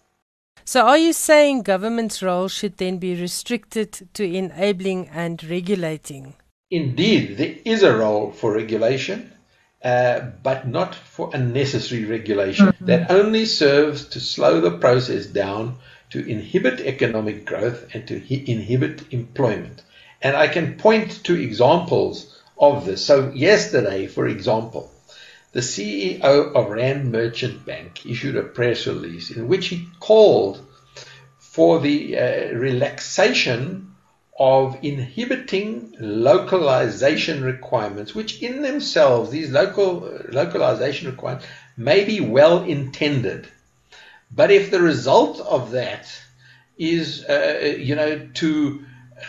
So, 0.64 0.86
are 0.86 0.98
you 0.98 1.14
saying 1.14 1.62
government's 1.62 2.22
role 2.22 2.48
should 2.48 2.76
then 2.76 2.98
be 2.98 3.18
restricted 3.18 4.08
to 4.12 4.24
enabling 4.24 5.08
and 5.08 5.42
regulating? 5.42 6.34
Indeed, 6.70 7.38
there 7.38 7.56
is 7.64 7.82
a 7.82 7.96
role 7.96 8.32
for 8.32 8.52
regulation 8.52 9.32
uh, 9.82 10.20
but 10.42 10.66
not 10.66 10.94
for 10.94 11.30
unnecessary 11.32 12.04
regulation. 12.04 12.66
Mm-hmm. 12.66 12.86
That 12.86 13.10
only 13.10 13.46
serves 13.46 14.08
to 14.10 14.20
slow 14.20 14.60
the 14.60 14.72
process 14.72 15.26
down, 15.26 15.78
to 16.10 16.26
inhibit 16.26 16.80
economic 16.80 17.44
growth, 17.44 17.94
and 17.94 18.06
to 18.08 18.18
hi- 18.18 18.44
inhibit 18.46 19.12
employment. 19.12 19.82
And 20.20 20.36
I 20.36 20.48
can 20.48 20.78
point 20.78 21.22
to 21.24 21.40
examples 21.40 22.36
of 22.58 22.86
this. 22.86 23.04
So, 23.04 23.30
yesterday, 23.32 24.08
for 24.08 24.26
example, 24.26 24.90
the 25.52 25.60
CEO 25.60 26.22
of 26.22 26.70
Rand 26.70 27.12
Merchant 27.12 27.64
Bank 27.64 28.04
issued 28.04 28.36
a 28.36 28.42
press 28.42 28.86
release 28.86 29.30
in 29.30 29.48
which 29.48 29.68
he 29.68 29.88
called 30.00 30.60
for 31.38 31.80
the 31.80 32.18
uh, 32.18 32.54
relaxation 32.54 33.87
of 34.38 34.78
inhibiting 34.82 35.94
localization 35.98 37.42
requirements, 37.42 38.14
which 38.14 38.40
in 38.40 38.62
themselves, 38.62 39.30
these 39.30 39.50
local 39.50 40.08
localization 40.30 41.10
requirements 41.10 41.46
may 41.76 42.04
be 42.04 42.20
well 42.20 42.62
intended. 42.62 43.48
But 44.30 44.50
if 44.50 44.70
the 44.70 44.80
result 44.80 45.40
of 45.40 45.72
that 45.72 46.08
is, 46.76 47.24
uh, 47.24 47.76
you 47.78 47.96
know, 47.96 48.28
to 48.34 48.84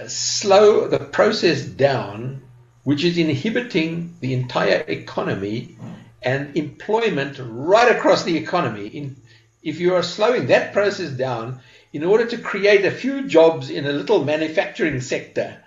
slow 0.08 0.88
the 0.88 1.00
process 1.00 1.64
down, 1.64 2.42
which 2.84 3.04
is 3.04 3.18
inhibiting 3.18 4.16
the 4.20 4.34
entire 4.34 4.84
economy 4.88 5.76
and 6.22 6.56
employment 6.56 7.38
right 7.40 7.96
across 7.96 8.24
the 8.24 8.38
economy, 8.38 8.88
in, 8.88 9.16
if 9.64 9.80
you 9.80 9.96
are 9.96 10.04
slowing 10.04 10.48
that 10.48 10.74
process 10.74 11.10
down, 11.10 11.62
in 11.92 12.04
order 12.04 12.26
to 12.26 12.38
create 12.38 12.86
a 12.86 12.92
few 12.92 13.28
jobs 13.28 13.70
in 13.70 13.86
a 13.86 13.92
little 13.92 14.24
manufacturing 14.24 15.02
sector, 15.02 15.58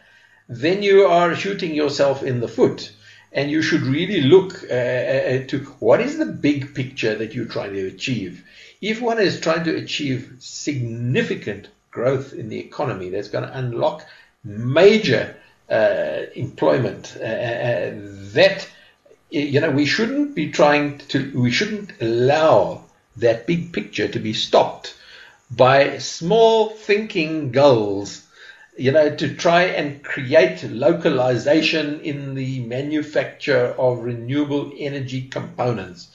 then 0.49 0.83
you 0.83 1.07
are 1.07 1.35
shooting 1.35 1.75
yourself 1.75 2.23
in 2.23 2.41
the 2.41 2.49
foot. 2.49 2.93
And 3.33 3.51
you 3.51 3.63
should 3.63 3.83
really 3.83 4.21
look 4.21 4.63
uh, 4.65 4.75
uh, 4.75 5.47
to 5.47 5.67
what 5.79 6.01
is 6.01 6.19
the 6.19 6.27
big 6.27 6.75
picture 6.75 7.15
that 7.15 7.35
you're 7.35 7.47
trying 7.47 7.73
to 7.73 7.87
achieve. 7.87 8.45
If 8.81 9.01
one 9.01 9.19
is 9.19 9.41
trying 9.41 9.65
to 9.65 9.75
achieve 9.75 10.35
significant 10.39 11.69
growth 11.91 12.35
in 12.35 12.51
the 12.51 12.59
economy 12.59 13.09
that's 13.09 13.29
going 13.29 13.45
to 13.45 13.59
unlock 13.59 14.05
major 14.45 15.35
uh, 15.71 16.23
employment, 16.35 17.17
uh, 17.19 17.25
uh, 17.25 17.91
that 18.35 18.69
you 19.31 19.61
know 19.61 19.71
we 19.71 19.87
shouldn't 19.87 20.35
be 20.35 20.51
trying 20.51 20.99
to 20.99 21.33
we 21.35 21.51
shouldn't 21.51 21.93
allow 22.03 22.85
that 23.17 23.47
big 23.47 23.73
picture 23.73 24.09
to 24.09 24.19
be 24.19 24.35
stopped 24.35 24.95
by 25.57 25.99
small 25.99 26.71
thinking 26.71 27.53
goals 27.53 28.23
you 28.77 28.91
know, 28.91 29.15
to 29.15 29.35
try 29.35 29.65
and 29.65 30.03
create 30.03 30.63
localization 30.65 32.01
in 32.01 32.35
the 32.35 32.61
manufacture 32.61 33.75
of 33.79 34.03
renewable 34.03 34.73
energy 34.79 35.29
components. 35.29 36.09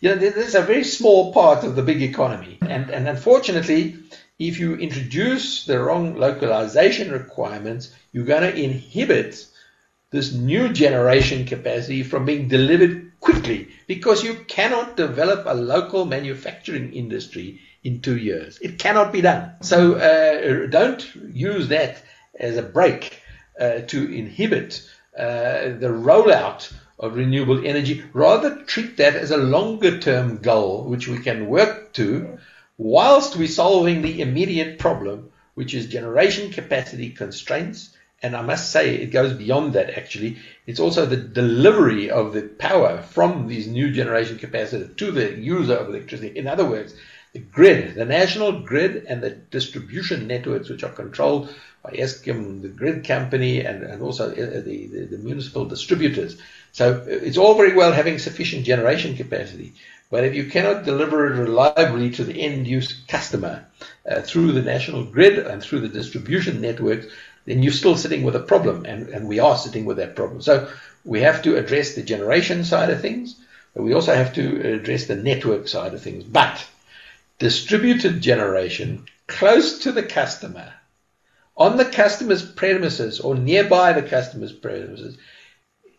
You 0.00 0.10
know, 0.10 0.16
this 0.16 0.36
is 0.36 0.54
a 0.54 0.62
very 0.62 0.84
small 0.84 1.32
part 1.32 1.64
of 1.64 1.74
the 1.74 1.82
big 1.82 2.02
economy. 2.02 2.58
And, 2.60 2.90
and 2.90 3.08
unfortunately, 3.08 3.96
if 4.38 4.60
you 4.60 4.76
introduce 4.76 5.64
the 5.64 5.80
wrong 5.80 6.16
localization 6.16 7.10
requirements, 7.10 7.92
you're 8.12 8.24
going 8.24 8.42
to 8.42 8.62
inhibit 8.62 9.44
this 10.10 10.32
new 10.32 10.72
generation 10.72 11.46
capacity 11.46 12.04
from 12.04 12.24
being 12.24 12.46
delivered 12.46 13.10
quickly 13.18 13.68
because 13.88 14.22
you 14.22 14.34
cannot 14.46 14.96
develop 14.96 15.44
a 15.46 15.54
local 15.54 16.04
manufacturing 16.04 16.92
industry 16.92 17.60
in 17.84 18.00
two 18.00 18.16
years. 18.16 18.58
It 18.58 18.78
cannot 18.78 19.12
be 19.12 19.20
done. 19.20 19.52
So 19.60 19.94
uh, 19.94 20.66
don't 20.66 21.14
use 21.32 21.68
that 21.68 22.02
as 22.38 22.56
a 22.56 22.62
break 22.62 23.20
uh, 23.60 23.80
to 23.80 24.12
inhibit 24.12 24.82
uh, 25.16 25.76
the 25.78 25.92
rollout 25.92 26.72
of 26.98 27.16
renewable 27.16 27.64
energy. 27.64 28.02
Rather 28.12 28.62
treat 28.64 28.96
that 28.96 29.14
as 29.14 29.30
a 29.30 29.36
longer 29.36 30.00
term 30.00 30.38
goal 30.38 30.84
which 30.84 31.06
we 31.06 31.18
can 31.18 31.46
work 31.46 31.92
to 31.92 32.38
whilst 32.78 33.36
we're 33.36 33.46
solving 33.46 34.02
the 34.02 34.20
immediate 34.20 34.78
problem, 34.78 35.30
which 35.54 35.74
is 35.74 35.86
generation 35.86 36.50
capacity 36.50 37.10
constraints. 37.10 37.94
And 38.22 38.34
I 38.34 38.40
must 38.40 38.72
say, 38.72 38.94
it 38.94 39.12
goes 39.12 39.34
beyond 39.34 39.74
that 39.74 39.98
actually. 39.98 40.38
It's 40.66 40.80
also 40.80 41.04
the 41.04 41.16
delivery 41.16 42.10
of 42.10 42.32
the 42.32 42.42
power 42.42 43.02
from 43.02 43.46
these 43.46 43.66
new 43.66 43.92
generation 43.92 44.38
capacity 44.38 44.92
to 44.94 45.10
the 45.10 45.34
user 45.34 45.76
of 45.76 45.90
electricity. 45.90 46.36
In 46.38 46.46
other 46.46 46.64
words, 46.64 46.94
the 47.34 47.40
grid, 47.40 47.96
the 47.96 48.04
national 48.04 48.60
grid 48.60 49.06
and 49.08 49.20
the 49.20 49.30
distribution 49.30 50.28
networks 50.28 50.68
which 50.68 50.84
are 50.84 50.92
controlled 50.92 51.52
by 51.82 51.90
Eskom, 51.90 52.62
the 52.62 52.68
grid 52.68 53.04
company, 53.04 53.60
and, 53.60 53.82
and 53.82 54.00
also 54.00 54.30
uh, 54.30 54.34
the, 54.34 54.86
the, 54.86 55.06
the, 55.10 55.18
municipal 55.18 55.64
distributors. 55.64 56.40
So 56.70 56.94
uh, 56.94 57.04
it's 57.06 57.36
all 57.36 57.56
very 57.56 57.74
well 57.74 57.92
having 57.92 58.20
sufficient 58.20 58.64
generation 58.64 59.16
capacity, 59.16 59.74
but 60.10 60.22
if 60.22 60.34
you 60.34 60.44
cannot 60.44 60.84
deliver 60.84 61.26
it 61.26 61.38
reliably 61.40 62.12
to 62.12 62.24
the 62.24 62.40
end 62.40 62.68
use 62.68 63.02
customer 63.08 63.66
uh, 64.08 64.20
through 64.20 64.52
the 64.52 64.62
national 64.62 65.02
grid 65.04 65.38
and 65.38 65.60
through 65.60 65.80
the 65.80 65.88
distribution 65.88 66.60
networks, 66.60 67.06
then 67.46 67.64
you're 67.64 67.72
still 67.72 67.96
sitting 67.96 68.22
with 68.22 68.36
a 68.36 68.40
problem, 68.40 68.84
and, 68.86 69.08
and 69.08 69.26
we 69.26 69.40
are 69.40 69.58
sitting 69.58 69.84
with 69.86 69.96
that 69.96 70.14
problem. 70.14 70.40
So 70.40 70.70
we 71.04 71.20
have 71.22 71.42
to 71.42 71.56
address 71.56 71.94
the 71.94 72.02
generation 72.02 72.64
side 72.64 72.90
of 72.90 73.00
things, 73.00 73.34
but 73.74 73.82
we 73.82 73.92
also 73.92 74.14
have 74.14 74.32
to 74.34 74.74
address 74.74 75.06
the 75.06 75.16
network 75.16 75.66
side 75.66 75.94
of 75.94 76.00
things. 76.00 76.22
But 76.22 76.64
distributed 77.38 78.20
generation 78.20 79.06
close 79.26 79.80
to 79.80 79.92
the 79.92 80.02
customer, 80.02 80.72
on 81.56 81.76
the 81.76 81.84
customer's 81.84 82.44
premises 82.44 83.20
or 83.20 83.34
nearby 83.34 83.92
the 83.92 84.02
customer's 84.02 84.52
premises, 84.52 85.16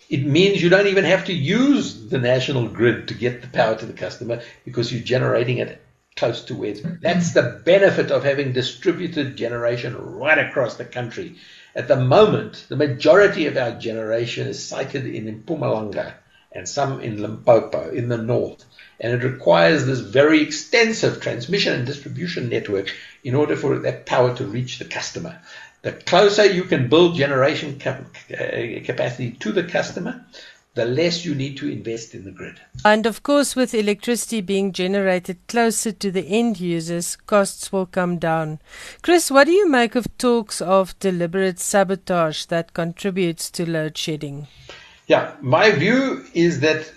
it 0.10 0.26
means 0.26 0.62
you 0.62 0.69
don't 0.69 0.88
even 0.88 1.06
have 1.06 1.26
to 1.26 1.34
use 1.34 2.10
the 2.10 2.19
national 2.19 2.67
grid 2.67 3.08
to 3.08 3.13
get 3.13 3.41
the 3.41 3.48
power 3.48 3.76
to 3.76 3.86
the 3.86 3.93
customer 3.93 4.41
because 4.63 4.91
you're 4.91 5.02
generating 5.02 5.58
it 5.58 5.82
close 6.15 6.43
to 6.45 6.56
where 6.56 6.69
it's. 6.69 6.82
That's 7.02 7.34
the 7.34 7.62
benefit 7.65 8.12
of 8.12 8.24
having 8.24 8.54
distributed 8.54 9.36
generation 9.36 9.98
right 9.98 10.38
across 10.38 10.76
the 10.76 10.86
country. 10.86 11.36
At 11.76 11.88
the 11.88 11.98
moment, 11.98 12.65
the 12.69 12.78
majority 12.78 13.48
of 13.48 13.58
our 13.58 13.71
generation 13.71 14.48
is 14.48 14.65
sited 14.65 15.06
in 15.06 15.43
Mpumalanga 15.43 16.13
and 16.52 16.69
some 16.69 17.02
in 17.02 17.21
Limpopo 17.21 17.89
in 17.89 18.08
the 18.08 18.17
north 18.17 18.63
and 18.99 19.13
it 19.13 19.25
requires 19.25 19.86
this 19.86 19.99
very 19.99 20.41
extensive 20.41 21.21
transmission 21.21 21.73
and 21.73 21.86
distribution 21.86 22.49
network 22.49 22.93
in 23.23 23.36
order 23.36 23.55
for 23.55 23.77
that 23.79 24.05
power 24.05 24.36
to 24.36 24.45
reach 24.45 24.79
the 24.79 24.86
customer. 24.86 25.39
The 25.81 25.91
closer 25.91 26.45
you 26.45 26.63
can 26.63 26.89
build 26.89 27.15
generation 27.15 27.77
cap- 27.77 28.05
uh, 28.31 28.84
capacity 28.84 29.31
to 29.39 29.51
the 29.51 29.63
customer, 29.63 30.25
the 30.73 30.86
less 30.86 31.23
you 31.23 31.34
need 31.34 31.58
to 31.58 31.69
invest 31.69 32.13
in 32.13 32.25
the 32.25 32.31
grid. 32.31 32.60
And 32.84 33.05
of 33.05 33.23
course, 33.23 33.55
with 33.55 33.73
electricity 33.73 34.41
being 34.41 34.73
generated 34.73 35.38
closer 35.47 35.91
to 35.91 36.12
the 36.12 36.27
end 36.27 36.60
users, 36.60 37.15
costs 37.15 37.71
will 37.71 37.86
come 37.86 38.17
down. 38.17 38.60
Chris, 39.01 39.31
what 39.31 39.45
do 39.45 39.51
you 39.51 39.69
make 39.69 39.95
of 39.95 40.17
talks 40.17 40.62
of 40.62 40.97
deliberate 40.99 41.60
sabotage 41.60 42.45
that 42.45 42.73
contributes 42.73 43.49
to 43.51 43.69
load 43.69 43.97
shedding? 43.97 44.47
Yeah, 45.08 45.34
my 45.39 45.71
view 45.71 46.25
is 46.34 46.60
that 46.62 46.91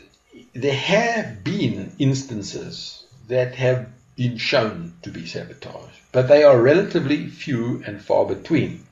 there 0.61 0.75
have 0.75 1.45
been 1.45 1.93
instances 1.99 3.05
that 3.29 3.55
have 3.55 3.89
been 4.17 4.37
shown 4.37 4.95
to 5.03 5.11
be 5.11 5.25
sabotage, 5.27 5.95
but 6.11 6.27
they 6.27 6.43
are 6.43 6.61
relatively 6.61 7.29
few 7.29 7.83
and 7.87 8.03
far 8.03 8.27
between. 8.27 8.85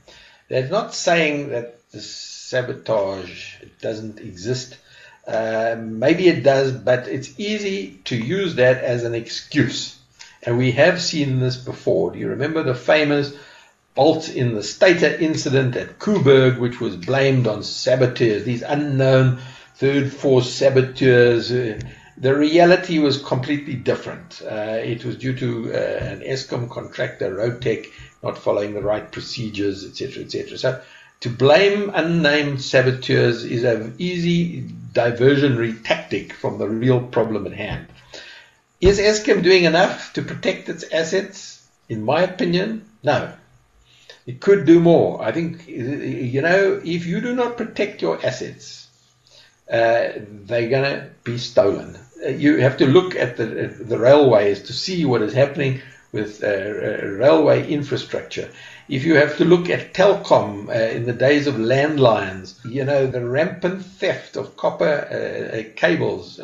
That's 0.48 0.70
not 0.70 0.94
saying 0.94 1.48
that 1.48 1.80
the 1.90 2.00
sabotage 2.00 3.56
doesn't 3.80 4.20
exist. 4.20 4.76
Uh, 5.26 5.74
maybe 5.78 6.28
it 6.28 6.44
does, 6.44 6.70
but 6.70 7.08
it's 7.08 7.38
easy 7.40 7.98
to 8.04 8.16
use 8.16 8.54
that 8.54 8.84
as 8.84 9.02
an 9.02 9.14
excuse. 9.14 9.98
And 10.44 10.58
we 10.58 10.70
have 10.72 11.02
seen 11.02 11.40
this 11.40 11.56
before. 11.56 12.12
Do 12.12 12.20
you 12.20 12.28
remember 12.28 12.62
the 12.62 12.76
famous 12.76 13.34
bolt 13.96 14.28
in 14.28 14.54
the 14.54 14.62
stator 14.62 15.12
incident 15.12 15.74
at 15.74 15.98
Koeberg, 15.98 16.60
which 16.60 16.80
was 16.80 16.94
blamed 16.96 17.48
on 17.48 17.64
saboteurs, 17.64 18.44
these 18.44 18.62
unknown 18.62 19.40
third 19.76 20.10
force 20.10 20.50
saboteurs. 20.50 21.52
Uh, 21.52 21.78
the 22.16 22.34
reality 22.34 22.98
was 22.98 23.22
completely 23.22 23.74
different. 23.74 24.40
Uh, 24.42 24.80
it 24.82 25.04
was 25.04 25.18
due 25.18 25.34
to 25.34 25.70
uh, 25.70 25.76
an 25.76 26.20
Eskom 26.20 26.70
contractor, 26.70 27.34
Rotek, 27.34 27.88
not 28.22 28.38
following 28.38 28.72
the 28.72 28.80
right 28.80 29.12
procedures, 29.12 29.84
etc., 29.84 30.24
etc. 30.24 30.56
So 30.56 30.82
to 31.20 31.28
blame 31.28 31.90
unnamed 31.94 32.62
saboteurs 32.62 33.44
is 33.44 33.64
an 33.64 33.94
easy 33.98 34.62
diversionary 34.94 35.84
tactic 35.84 36.32
from 36.32 36.58
the 36.58 36.68
real 36.68 37.00
problem 37.00 37.46
at 37.46 37.52
hand. 37.52 37.86
Is 38.80 38.98
Eskom 38.98 39.42
doing 39.42 39.64
enough 39.64 40.14
to 40.14 40.22
protect 40.22 40.70
its 40.70 40.84
assets? 40.90 41.66
In 41.88 42.02
my 42.02 42.22
opinion, 42.22 42.88
no. 43.02 43.32
It 44.26 44.40
could 44.40 44.64
do 44.64 44.80
more. 44.80 45.22
I 45.22 45.32
think, 45.32 45.68
you 45.68 46.42
know, 46.42 46.80
if 46.82 47.06
you 47.06 47.20
do 47.20 47.34
not 47.34 47.56
protect 47.56 48.02
your 48.02 48.24
assets, 48.24 48.85
they're 49.68 50.68
going 50.68 50.84
to 50.84 51.10
be 51.24 51.38
stolen. 51.38 51.98
Uh, 52.24 52.30
you 52.30 52.58
have 52.58 52.78
to 52.78 52.86
look 52.86 53.14
at 53.14 53.36
the, 53.36 53.44
the 53.44 53.98
railways 53.98 54.62
to 54.62 54.72
see 54.72 55.04
what 55.04 55.22
is 55.22 55.34
happening 55.34 55.80
with 56.12 56.42
uh, 56.42 56.46
uh 56.46 57.06
railway 57.06 57.68
infrastructure. 57.68 58.48
If 58.88 59.04
you 59.04 59.16
have 59.16 59.36
to 59.38 59.44
look 59.44 59.68
at 59.68 59.92
Telkom 59.92 60.68
uh, 60.68 60.72
in 60.72 61.04
the 61.04 61.12
days 61.12 61.46
of 61.46 61.56
landlines, 61.56 62.54
you 62.64 62.84
know, 62.84 63.06
the 63.06 63.26
rampant 63.26 63.84
theft 63.84 64.36
of 64.36 64.56
copper 64.56 65.66
cables, 65.74 66.40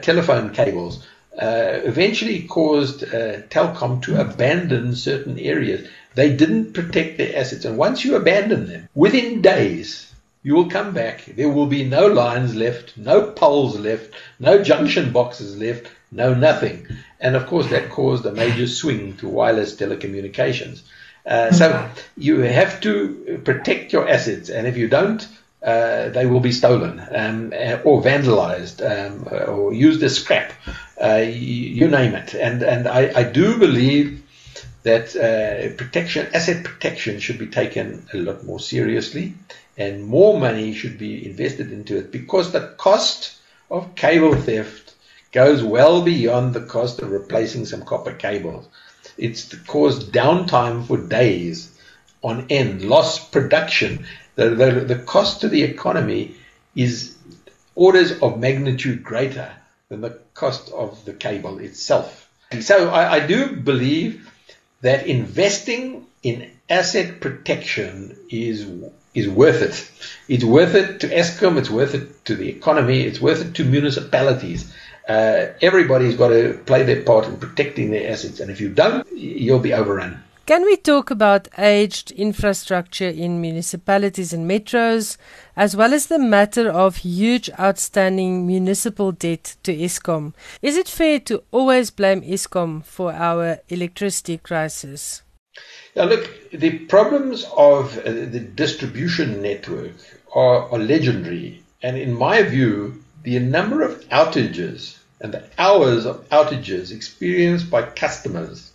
telephone 0.00 0.54
cables, 0.54 1.06
eventually 1.34 2.44
caused 2.44 3.02
Telkom 3.02 4.02
to 4.04 4.20
abandon 4.20 4.96
certain 4.96 5.38
areas. 5.38 5.86
They 6.14 6.34
didn't 6.34 6.72
protect 6.72 7.18
their 7.18 7.36
assets. 7.36 7.66
And 7.66 7.76
once 7.76 8.04
you 8.04 8.16
abandon 8.16 8.66
them, 8.66 8.88
within 8.94 9.42
days, 9.42 10.09
you 10.42 10.54
will 10.54 10.70
come 10.70 10.92
back. 10.92 11.24
There 11.24 11.50
will 11.50 11.66
be 11.66 11.84
no 11.84 12.06
lines 12.06 12.54
left, 12.54 12.96
no 12.96 13.30
poles 13.30 13.78
left, 13.78 14.14
no 14.38 14.62
junction 14.62 15.12
boxes 15.12 15.58
left, 15.58 15.90
no 16.10 16.34
nothing. 16.34 16.86
And 17.20 17.36
of 17.36 17.46
course, 17.46 17.68
that 17.68 17.90
caused 17.90 18.24
a 18.24 18.32
major 18.32 18.66
swing 18.66 19.16
to 19.18 19.28
wireless 19.28 19.76
telecommunications. 19.76 20.82
Uh, 21.26 21.52
so 21.52 21.90
you 22.16 22.40
have 22.40 22.80
to 22.80 23.40
protect 23.44 23.92
your 23.92 24.08
assets, 24.08 24.48
and 24.48 24.66
if 24.66 24.78
you 24.78 24.88
don't, 24.88 25.28
uh, 25.62 26.08
they 26.08 26.24
will 26.24 26.40
be 26.40 26.52
stolen 26.52 26.98
um, 27.14 27.52
uh, 27.52 27.78
or 27.84 28.00
vandalized 28.00 28.80
um, 28.80 29.28
or 29.46 29.74
used 29.74 30.02
as 30.02 30.16
scrap. 30.16 30.52
Uh, 31.02 31.16
you, 31.16 31.84
you, 31.84 31.88
name 31.88 32.14
it. 32.14 32.32
And 32.32 32.62
and 32.62 32.88
I, 32.88 33.12
I 33.14 33.22
do 33.24 33.58
believe 33.58 34.22
that 34.84 35.14
uh, 35.14 35.76
protection, 35.76 36.26
asset 36.32 36.64
protection, 36.64 37.20
should 37.20 37.38
be 37.38 37.46
taken 37.46 38.06
a 38.14 38.16
lot 38.16 38.44
more 38.44 38.58
seriously 38.58 39.34
and 39.80 40.04
more 40.04 40.38
money 40.38 40.74
should 40.74 40.98
be 40.98 41.26
invested 41.26 41.72
into 41.72 41.96
it 41.96 42.12
because 42.12 42.52
the 42.52 42.74
cost 42.76 43.32
of 43.70 43.94
cable 43.94 44.34
theft 44.34 44.94
goes 45.32 45.62
well 45.62 46.02
beyond 46.02 46.52
the 46.52 46.60
cost 46.60 47.00
of 47.00 47.10
replacing 47.10 47.64
some 47.64 47.82
copper 47.82 48.12
cables. 48.12 48.68
It's 49.16 49.54
caused 49.66 50.12
downtime 50.12 50.86
for 50.86 50.98
days 50.98 51.74
on 52.22 52.46
end, 52.50 52.82
lost 52.82 53.32
production. 53.32 54.04
The 54.34 54.50
The, 54.50 54.70
the, 54.92 54.96
cost 54.96 55.40
to 55.40 55.48
the 55.48 55.62
economy 55.62 56.34
is 56.74 57.16
orders 57.74 58.12
of 58.20 58.38
magnitude 58.38 59.02
greater 59.02 59.50
than 59.88 60.02
the 60.02 60.18
cost 60.34 60.70
of 60.72 61.02
the 61.06 61.14
cable 61.14 61.58
itself. 61.58 62.28
So 62.60 62.90
I, 62.90 63.14
I 63.14 63.26
do 63.26 63.56
believe 63.56 64.30
that 64.82 65.06
investing 65.06 66.06
in 66.22 66.50
asset 66.68 67.20
protection 67.20 68.16
is 68.28 68.66
is 69.14 69.28
worth 69.28 69.62
it. 69.62 69.90
It's 70.28 70.44
worth 70.44 70.74
it 70.74 71.00
to 71.00 71.08
Eskom, 71.08 71.56
it's 71.56 71.70
worth 71.70 71.94
it 71.94 72.24
to 72.26 72.34
the 72.34 72.48
economy, 72.48 73.02
it's 73.02 73.20
worth 73.20 73.40
it 73.40 73.54
to 73.54 73.64
municipalities. 73.64 74.72
Uh, 75.08 75.46
everybody's 75.60 76.16
got 76.16 76.28
to 76.28 76.60
play 76.66 76.82
their 76.84 77.02
part 77.02 77.26
in 77.26 77.36
protecting 77.36 77.90
their 77.90 78.10
assets, 78.10 78.38
and 78.38 78.50
if 78.50 78.60
you 78.60 78.68
don't, 78.68 79.06
you'll 79.12 79.58
be 79.58 79.74
overrun. 79.74 80.22
Can 80.46 80.64
we 80.64 80.76
talk 80.76 81.10
about 81.10 81.46
aged 81.58 82.10
infrastructure 82.10 83.08
in 83.08 83.40
municipalities 83.40 84.32
and 84.32 84.50
metros, 84.50 85.16
as 85.56 85.76
well 85.76 85.94
as 85.94 86.06
the 86.06 86.18
matter 86.18 86.68
of 86.68 86.96
huge 86.96 87.48
outstanding 87.58 88.46
municipal 88.46 89.12
debt 89.12 89.56
to 89.62 89.76
Eskom? 89.76 90.32
Is 90.60 90.76
it 90.76 90.88
fair 90.88 91.20
to 91.20 91.44
always 91.52 91.90
blame 91.90 92.22
Eskom 92.22 92.84
for 92.84 93.12
our 93.12 93.58
electricity 93.68 94.38
crisis? 94.38 95.22
Now, 95.96 96.04
look, 96.04 96.50
the 96.50 96.78
problems 96.78 97.44
of 97.56 97.98
uh, 97.98 98.02
the 98.04 98.40
distribution 98.40 99.42
network 99.42 99.92
are, 100.34 100.70
are 100.70 100.78
legendary. 100.78 101.62
And 101.82 101.96
in 101.96 102.12
my 102.14 102.42
view, 102.42 103.02
the 103.22 103.38
number 103.38 103.82
of 103.82 104.00
outages 104.08 104.96
and 105.20 105.32
the 105.32 105.44
hours 105.58 106.06
of 106.06 106.28
outages 106.30 106.92
experienced 106.92 107.70
by 107.70 107.82
customers 107.82 108.70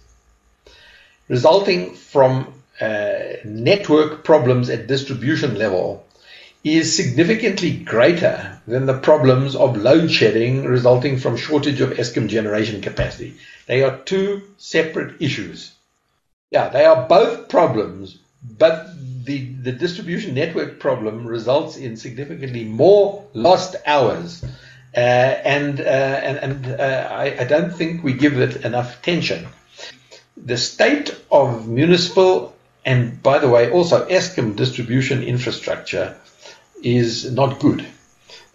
resulting 1.28 1.96
from 1.96 2.54
uh, 2.80 3.20
network 3.44 4.24
problems 4.24 4.70
at 4.70 4.88
distribution 4.88 5.56
level 5.56 6.06
is 6.64 6.96
significantly 6.96 7.72
greater 7.72 8.60
than 8.68 8.86
the 8.86 8.98
problems 8.98 9.56
of 9.56 9.78
load 9.78 10.12
shedding 10.12 10.66
resulting 10.66 11.18
from 11.18 11.38
shortage 11.38 11.80
of 11.80 11.92
Eskom 11.92 12.28
generation 12.28 12.82
capacity. 12.82 13.36
They 13.68 13.84
are 13.84 13.98
two 13.98 14.42
separate 14.58 15.22
issues. 15.22 15.75
Yeah, 16.52 16.70
they 16.70 16.86
are 16.86 17.08
both 17.08 17.50
problems, 17.50 18.20
but 18.42 18.88
the, 19.26 19.46
the 19.62 19.72
distribution 19.72 20.36
network 20.36 20.80
problem 20.80 21.26
results 21.26 21.78
in 21.78 21.98
significantly 21.98 22.64
more 22.64 23.28
lost 23.34 23.76
hours. 23.86 24.44
Uh, 24.96 25.00
and 25.00 25.82
uh, 25.82 25.84
and, 25.84 26.38
and 26.38 26.80
uh, 26.80 27.10
I, 27.12 27.42
I 27.42 27.44
don't 27.44 27.72
think 27.72 28.02
we 28.02 28.14
give 28.14 28.40
it 28.40 28.64
enough 28.64 29.00
attention 29.00 29.46
the 30.38 30.58
state 30.58 31.16
of 31.32 31.68
municipal 31.68 32.56
and, 32.86 33.22
by 33.24 33.40
the 33.40 33.50
way, 33.50 33.72
also 33.72 34.08
Eskom 34.08 34.56
distribution 34.56 35.24
infrastructure 35.24 36.16
is 36.84 37.32
not 37.32 37.60
good. 37.60 37.86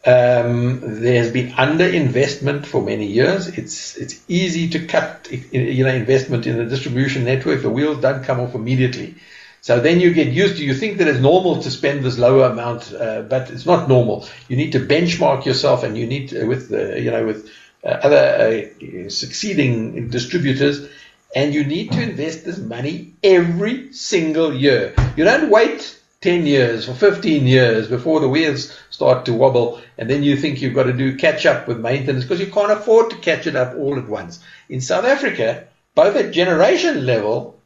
Um, 0.06 0.80
there 1.02 1.22
has 1.22 1.30
been 1.30 1.50
underinvestment 1.52 2.64
for 2.64 2.80
many 2.82 3.06
years. 3.06 3.48
It's 3.48 3.96
it's 3.96 4.22
easy 4.28 4.70
to 4.70 4.86
cut 4.86 5.28
you 5.30 5.84
know 5.84 5.90
investment 5.90 6.46
in 6.46 6.56
the 6.56 6.64
distribution 6.64 7.24
network. 7.24 7.60
The 7.62 7.70
wheels 7.70 8.00
don't 8.00 8.24
come 8.24 8.40
off 8.40 8.54
immediately. 8.54 9.16
So 9.62 9.78
then 9.78 10.00
you 10.00 10.14
get 10.14 10.28
used 10.28 10.56
to, 10.56 10.64
you 10.64 10.74
think 10.74 10.98
that 10.98 11.08
it's 11.08 11.20
normal 11.20 11.62
to 11.62 11.70
spend 11.70 12.02
this 12.02 12.18
lower 12.18 12.46
amount, 12.46 12.94
uh, 12.94 13.22
but 13.22 13.50
it's 13.50 13.66
not 13.66 13.90
normal. 13.90 14.26
You 14.48 14.56
need 14.56 14.72
to 14.72 14.80
benchmark 14.80 15.44
yourself 15.44 15.82
and 15.84 15.98
you 15.98 16.06
need 16.06 16.30
to, 16.30 16.46
with, 16.46 16.72
uh, 16.72 16.94
you 16.94 17.10
know, 17.10 17.26
with 17.26 17.50
uh, 17.84 17.88
other 17.88 18.70
uh, 18.76 19.10
succeeding 19.10 20.08
distributors 20.08 20.88
and 21.34 21.54
you 21.54 21.64
need 21.64 21.92
to 21.92 22.02
invest 22.02 22.44
this 22.44 22.58
money 22.58 23.12
every 23.22 23.92
single 23.92 24.52
year. 24.54 24.94
You 25.16 25.24
don't 25.24 25.50
wait 25.50 25.99
10 26.20 26.44
years 26.44 26.86
or 26.86 26.94
15 26.94 27.46
years 27.46 27.88
before 27.88 28.20
the 28.20 28.28
wheels 28.28 28.78
start 28.90 29.24
to 29.24 29.32
wobble 29.32 29.80
and 29.96 30.10
then 30.10 30.22
you 30.22 30.36
think 30.36 30.60
you've 30.60 30.74
got 30.74 30.82
to 30.82 30.92
do 30.92 31.16
catch 31.16 31.46
up 31.46 31.66
with 31.66 31.80
maintenance 31.80 32.24
because 32.24 32.40
you 32.40 32.52
can't 32.52 32.72
afford 32.72 33.08
to 33.08 33.16
catch 33.16 33.46
it 33.46 33.56
up 33.56 33.74
all 33.76 33.96
at 33.98 34.06
once. 34.06 34.38
In 34.68 34.82
South 34.82 35.06
Africa, 35.06 35.66
both 35.94 36.16
at 36.16 36.32
generation 36.32 37.06
level 37.06 37.58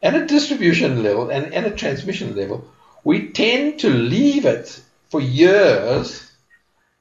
and 0.00 0.16
at 0.16 0.28
distribution 0.28 1.02
level 1.02 1.28
and, 1.28 1.52
and 1.52 1.66
at 1.66 1.76
transmission 1.76 2.34
level, 2.34 2.66
we 3.04 3.28
tend 3.28 3.80
to 3.80 3.90
leave 3.90 4.46
it 4.46 4.80
for 5.10 5.20
years 5.20 6.30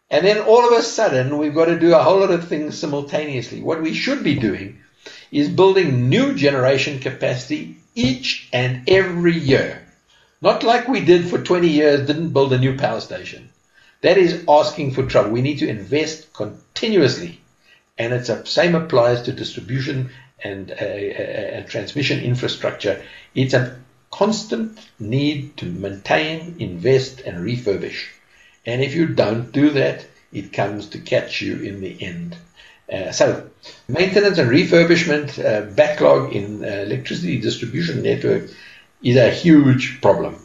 and 0.09 0.25
then 0.25 0.39
all 0.39 0.65
of 0.65 0.77
a 0.77 0.81
sudden 0.81 1.37
we've 1.37 1.55
got 1.55 1.65
to 1.65 1.79
do 1.79 1.93
a 1.93 2.03
whole 2.03 2.19
lot 2.19 2.31
of 2.31 2.47
things 2.49 2.77
simultaneously. 2.77 3.61
What 3.61 3.81
we 3.81 3.93
should 3.93 4.23
be 4.23 4.35
doing 4.35 4.79
is 5.31 5.47
building 5.47 6.09
new 6.09 6.33
generation 6.33 6.99
capacity 6.99 7.77
each 7.95 8.49
and 8.51 8.89
every 8.89 9.37
year. 9.37 9.86
Not 10.41 10.63
like 10.63 10.87
we 10.87 11.03
did 11.03 11.27
for 11.27 11.39
20 11.41 11.67
years, 11.67 12.05
didn't 12.05 12.29
build 12.29 12.53
a 12.53 12.59
new 12.59 12.77
power 12.77 13.01
station. 13.01 13.49
That 14.01 14.17
is 14.17 14.43
asking 14.47 14.91
for 14.91 15.03
trouble. 15.05 15.31
We 15.31 15.41
need 15.41 15.59
to 15.59 15.67
invest 15.67 16.31
continuously. 16.33 17.41
And 17.97 18.13
it's 18.13 18.27
the 18.27 18.45
same 18.45 18.75
applies 18.75 19.23
to 19.23 19.31
distribution 19.31 20.11
and, 20.43 20.71
uh, 20.71 20.75
uh, 20.75 21.63
transmission 21.63 22.19
infrastructure. 22.19 23.03
It's 23.33 23.55
a 23.55 23.79
constant 24.11 24.77
need 24.99 25.57
to 25.57 25.65
maintain, 25.65 26.57
invest, 26.59 27.21
and 27.21 27.39
refurbish. 27.39 28.05
And 28.65 28.83
if 28.83 28.93
you 28.93 29.07
don't 29.07 29.51
do 29.51 29.71
that, 29.71 30.05
it 30.31 30.53
comes 30.53 30.89
to 30.89 30.99
catch 30.99 31.41
you 31.41 31.55
in 31.61 31.81
the 31.81 31.97
end. 31.99 32.35
Uh, 32.91 33.11
so, 33.11 33.49
maintenance 33.87 34.37
and 34.37 34.49
refurbishment 34.49 35.43
uh, 35.43 35.61
backlog 35.71 36.33
in 36.33 36.63
uh, 36.63 36.67
electricity 36.67 37.39
distribution 37.39 38.03
network 38.03 38.49
is 39.01 39.17
a 39.17 39.29
huge 39.29 40.01
problem, 40.01 40.35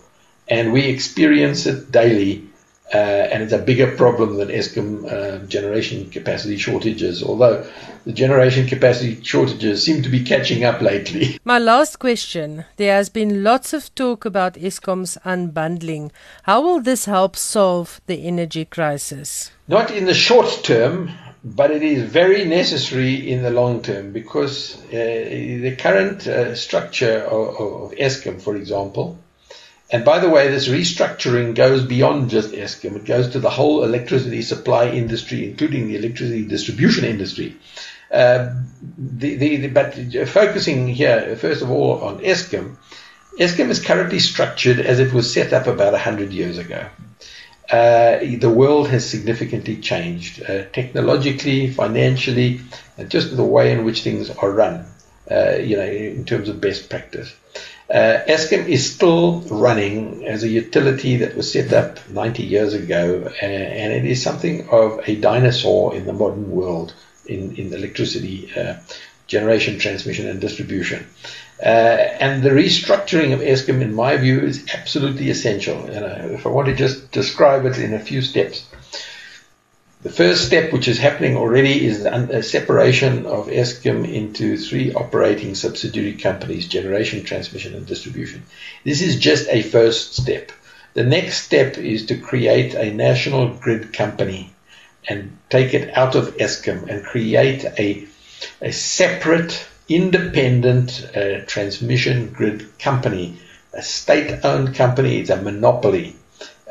and 0.49 0.73
we 0.73 0.87
experience 0.87 1.67
it 1.67 1.91
daily. 1.91 2.49
Uh, 2.95 2.99
and 3.33 3.43
it's 3.43 3.55
a 3.55 3.59
bigger 3.59 3.97
problem 3.97 4.37
than 4.37 4.49
Eskom 4.49 5.11
uh, 5.11 5.38
generation 5.47 6.11
capacity 6.11 6.59
shortages, 6.59 7.23
although 7.23 7.67
the 8.05 8.12
generation 8.12 8.67
capacity 8.67 9.23
shortages 9.23 9.83
seem 9.83 10.03
to 10.03 10.11
be 10.11 10.23
catching 10.23 10.65
up 10.65 10.83
lately. 10.83 11.38
My 11.45 11.59
last 11.59 11.99
question 11.99 12.67
there 12.77 12.95
has 12.95 13.09
been 13.09 13.43
lots 13.43 13.73
of 13.73 13.95
talk 13.95 14.27
about 14.27 14.55
Eskom's 14.55 15.17
unbundling. 15.25 16.11
How 16.43 16.61
will 16.61 16.83
this 16.83 17.07
help 17.07 17.35
solve 17.35 18.03
the 18.07 18.27
energy 18.27 18.67
crisis? 18.67 19.53
Not 19.69 19.91
in 19.91 20.05
the 20.05 20.12
short 20.12 20.61
term, 20.62 21.12
but 21.44 21.70
it 21.70 21.83
is 21.83 22.02
very 22.05 22.44
necessary 22.44 23.31
in 23.31 23.42
the 23.42 23.50
long 23.50 23.83
term 23.83 24.12
because 24.12 24.76
uh, 24.87 24.90
the 24.90 25.76
current 25.76 26.26
uh, 26.26 26.55
structure 26.55 27.18
of, 27.18 27.61
of 27.61 27.90
Eskom, 27.92 28.40
for 28.40 28.57
example, 28.57 29.18
and 29.90 30.05
by 30.05 30.20
the 30.20 30.31
way, 30.31 30.48
this 30.48 30.68
restructuring 30.68 31.55
goes 31.55 31.85
beyond 31.85 32.31
just 32.31 32.52
Eskom. 32.52 32.96
It 32.96 33.05
goes 33.05 33.28
to 33.31 33.40
the 33.40 33.50
whole 33.50 33.85
electricity 33.85 34.40
supply 34.40 34.88
industry, 34.88 35.50
including 35.50 35.88
the 35.88 35.96
electricity 35.96 36.46
distribution 36.46 37.05
industry. 37.05 37.57
Uh, 38.11 38.55
the, 38.96 39.35
the, 39.35 39.57
the, 39.57 39.68
but 39.68 40.28
focusing 40.28 40.88
here, 40.88 41.37
first 41.37 41.61
of 41.61 41.70
all, 41.70 42.02
on 42.02 42.20
Eskom, 42.20 42.76
Eskom 43.38 43.68
is 43.68 43.85
currently 43.85 44.18
structured 44.18 44.78
as 44.81 44.98
it 44.98 45.12
was 45.12 45.33
set 45.33 45.52
up 45.52 45.66
about 45.66 45.92
100 45.92 46.33
years 46.33 46.57
ago 46.59 46.88
uh, 47.73 48.19
the 48.19 48.53
world 48.55 48.89
has 48.89 49.09
significantly 49.09 49.77
changed 49.77 50.43
uh, 50.43 50.65
technologically, 50.73 51.71
financially, 51.71 52.61
and 52.99 53.11
just 53.11 53.37
the 53.37 53.45
way 53.45 53.73
in 53.73 53.85
which 53.85 54.03
things 54.03 54.31
are 54.31 54.51
run. 54.51 54.87
Uh, 55.31 55.57
you 55.63 55.77
know, 55.77 55.85
in 55.85 56.25
terms 56.25 56.49
of 56.49 56.61
best 56.61 56.91
practice. 56.91 57.33
Uh, 57.89 58.21
Eskom 58.27 58.67
is 58.67 58.93
still 58.93 59.41
running 59.43 60.27
as 60.27 60.43
a 60.43 60.49
utility 60.49 61.17
that 61.19 61.37
was 61.37 61.51
set 61.51 61.73
up 61.73 62.11
90 62.11 62.43
years 62.43 62.75
ago, 62.75 63.31
and 63.41 63.93
it 63.93 64.05
is 64.05 64.21
something 64.21 64.69
of 64.71 65.01
a 65.09 65.15
dinosaur 65.15 65.95
in 65.95 66.07
the 66.07 66.13
modern 66.13 66.51
world 66.51 66.93
in, 67.25 67.55
in 67.57 67.73
electricity 67.73 68.51
uh, 68.57 68.75
generation, 69.27 69.79
transmission, 69.79 70.27
and 70.27 70.41
distribution. 70.41 71.07
Uh, 71.62 72.16
and 72.18 72.42
the 72.42 72.51
restructuring 72.51 73.33
of 73.33 73.40
Eskom, 73.40 73.81
in 73.83 73.94
my 73.94 74.16
view, 74.16 74.40
is 74.40 74.66
absolutely 74.75 75.31
essential. 75.31 75.85
And 75.85 76.33
if 76.33 76.44
I 76.44 76.48
want 76.48 76.66
to 76.66 76.75
just 76.75 77.12
describe 77.12 77.64
it 77.66 77.79
in 77.79 77.94
a 77.94 78.01
few 78.01 78.20
steps, 78.20 78.66
the 80.03 80.11
first 80.11 80.44
step, 80.44 80.72
which 80.72 80.88
is 80.88 80.98
happening 80.98 81.37
already, 81.37 81.87
is 81.87 82.03
the 82.03 82.42
separation 82.42 83.25
of 83.27 83.46
Eskom 83.46 84.12
into 84.12 84.57
three 84.57 84.92
operating 84.92 85.55
subsidiary 85.55 86.14
companies: 86.14 86.66
generation, 86.66 87.22
transmission, 87.22 87.77
and 87.77 87.87
distribution. 87.87 88.42
This 88.83 89.01
is 89.01 89.20
just 89.20 89.48
a 89.48 89.62
first 89.62 90.16
step. 90.16 90.51
The 90.94 91.05
next 91.05 91.44
step 91.44 91.79
is 91.79 92.07
to 92.07 92.18
create 92.18 92.75
a 92.75 92.92
national 92.92 93.55
grid 93.55 93.92
company 93.92 94.53
and 95.09 95.38
take 95.48 95.72
it 95.72 95.96
out 95.96 96.16
of 96.16 96.37
Eskom 96.37 96.88
and 96.88 97.05
create 97.05 97.64
a, 97.79 98.07
a 98.61 98.72
separate 98.72 99.64
independent 99.94 101.09
uh, 101.16 101.44
transmission 101.46 102.33
grid 102.33 102.78
company, 102.78 103.38
a 103.72 103.83
state-owned 103.83 104.74
company. 104.74 105.18
It's 105.18 105.31
a 105.31 105.40
monopoly. 105.40 106.16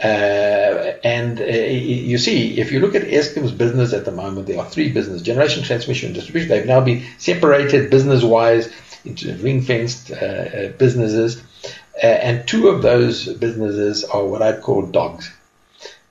Uh, 0.03 0.97
and 1.03 1.39
uh, 1.39 1.43
you 1.43 2.17
see, 2.17 2.59
if 2.59 2.71
you 2.71 2.79
look 2.79 2.95
at 2.95 3.03
Eskom's 3.03 3.51
business 3.51 3.93
at 3.93 4.05
the 4.05 4.11
moment, 4.11 4.47
there 4.47 4.59
are 4.59 4.69
three 4.69 4.91
businesses, 4.91 5.21
generation, 5.21 5.63
transmission, 5.63 6.07
and 6.07 6.15
distribution. 6.15 6.49
They've 6.49 6.65
now 6.65 6.81
been 6.81 7.05
separated 7.19 7.91
business-wise 7.91 8.73
into 9.05 9.35
ring-fenced 9.35 10.11
uh, 10.11 10.15
uh, 10.15 10.67
businesses. 10.69 11.41
Uh, 12.01 12.07
and 12.07 12.47
two 12.47 12.67
of 12.69 12.81
those 12.81 13.27
businesses 13.33 14.03
are 14.03 14.25
what 14.25 14.41
I'd 14.41 14.61
call 14.61 14.87
dogs. 14.87 15.31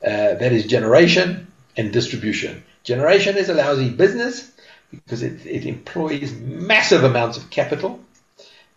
Uh, 0.05 0.35
that 0.35 0.53
is 0.53 0.67
generation 0.67 1.49
and 1.77 1.93
distribution. 1.93 2.63
Generation 2.85 3.37
is 3.37 3.49
a 3.49 3.55
lousy 3.55 3.91
business 3.91 4.51
because 4.91 5.23
it, 5.23 5.45
it 5.47 5.67
employs 5.67 6.33
massive 6.33 7.05
amounts 7.05 7.39
of 7.39 7.51
capital. 7.51 8.01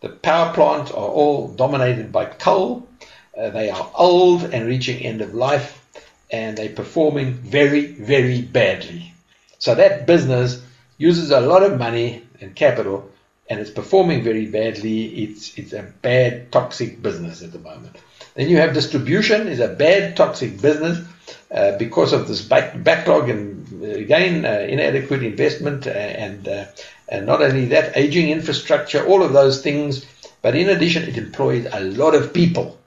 The 0.01 0.09
power 0.09 0.53
plants 0.53 0.91
are 0.91 1.07
all 1.07 1.47
dominated 1.47 2.11
by 2.11 2.25
coal. 2.25 2.87
Uh, 3.37 3.49
they 3.49 3.69
are 3.69 3.91
old 3.95 4.43
and 4.43 4.67
reaching 4.67 5.03
end 5.03 5.21
of 5.21 5.33
life, 5.33 5.83
and 6.29 6.57
they're 6.57 6.69
performing 6.69 7.33
very, 7.33 7.85
very 7.85 8.41
badly. 8.41 9.13
So 9.59 9.75
that 9.75 10.05
business 10.05 10.61
uses 10.97 11.31
a 11.31 11.39
lot 11.39 11.63
of 11.63 11.79
money 11.79 12.23
and 12.41 12.55
capital, 12.55 13.09
and 13.49 13.59
it's 13.59 13.71
performing 13.71 14.23
very 14.23 14.45
badly. 14.45 15.23
It's 15.23 15.57
it's 15.57 15.73
a 15.73 15.83
bad, 16.01 16.51
toxic 16.51 17.01
business 17.01 17.41
at 17.41 17.51
the 17.51 17.59
moment. 17.59 17.95
Then 18.35 18.49
you 18.49 18.57
have 18.57 18.73
distribution 18.73 19.47
is 19.47 19.59
a 19.59 19.67
bad, 19.67 20.15
toxic 20.15 20.59
business 20.61 20.99
uh, 21.51 21.77
because 21.77 22.13
of 22.13 22.27
this 22.27 22.41
back, 22.41 22.83
backlog 22.83 23.29
and 23.29 23.83
uh, 23.83 23.87
again 23.87 24.43
uh, 24.43 24.65
inadequate 24.67 25.23
investment 25.23 25.85
uh, 25.85 25.91
and 25.91 26.47
and 27.07 27.25
not 27.25 27.41
only 27.41 27.65
that 27.65 27.95
aging 27.95 28.29
infrastructure 28.29 29.05
all 29.05 29.21
of 29.23 29.33
those 29.33 29.61
things. 29.61 30.05
But 30.41 30.55
in 30.55 30.69
addition 30.69 31.03
it 31.03 31.17
employs 31.17 31.67
a 31.71 31.79
lot 31.81 32.15
of 32.15 32.33
people. 32.33 32.79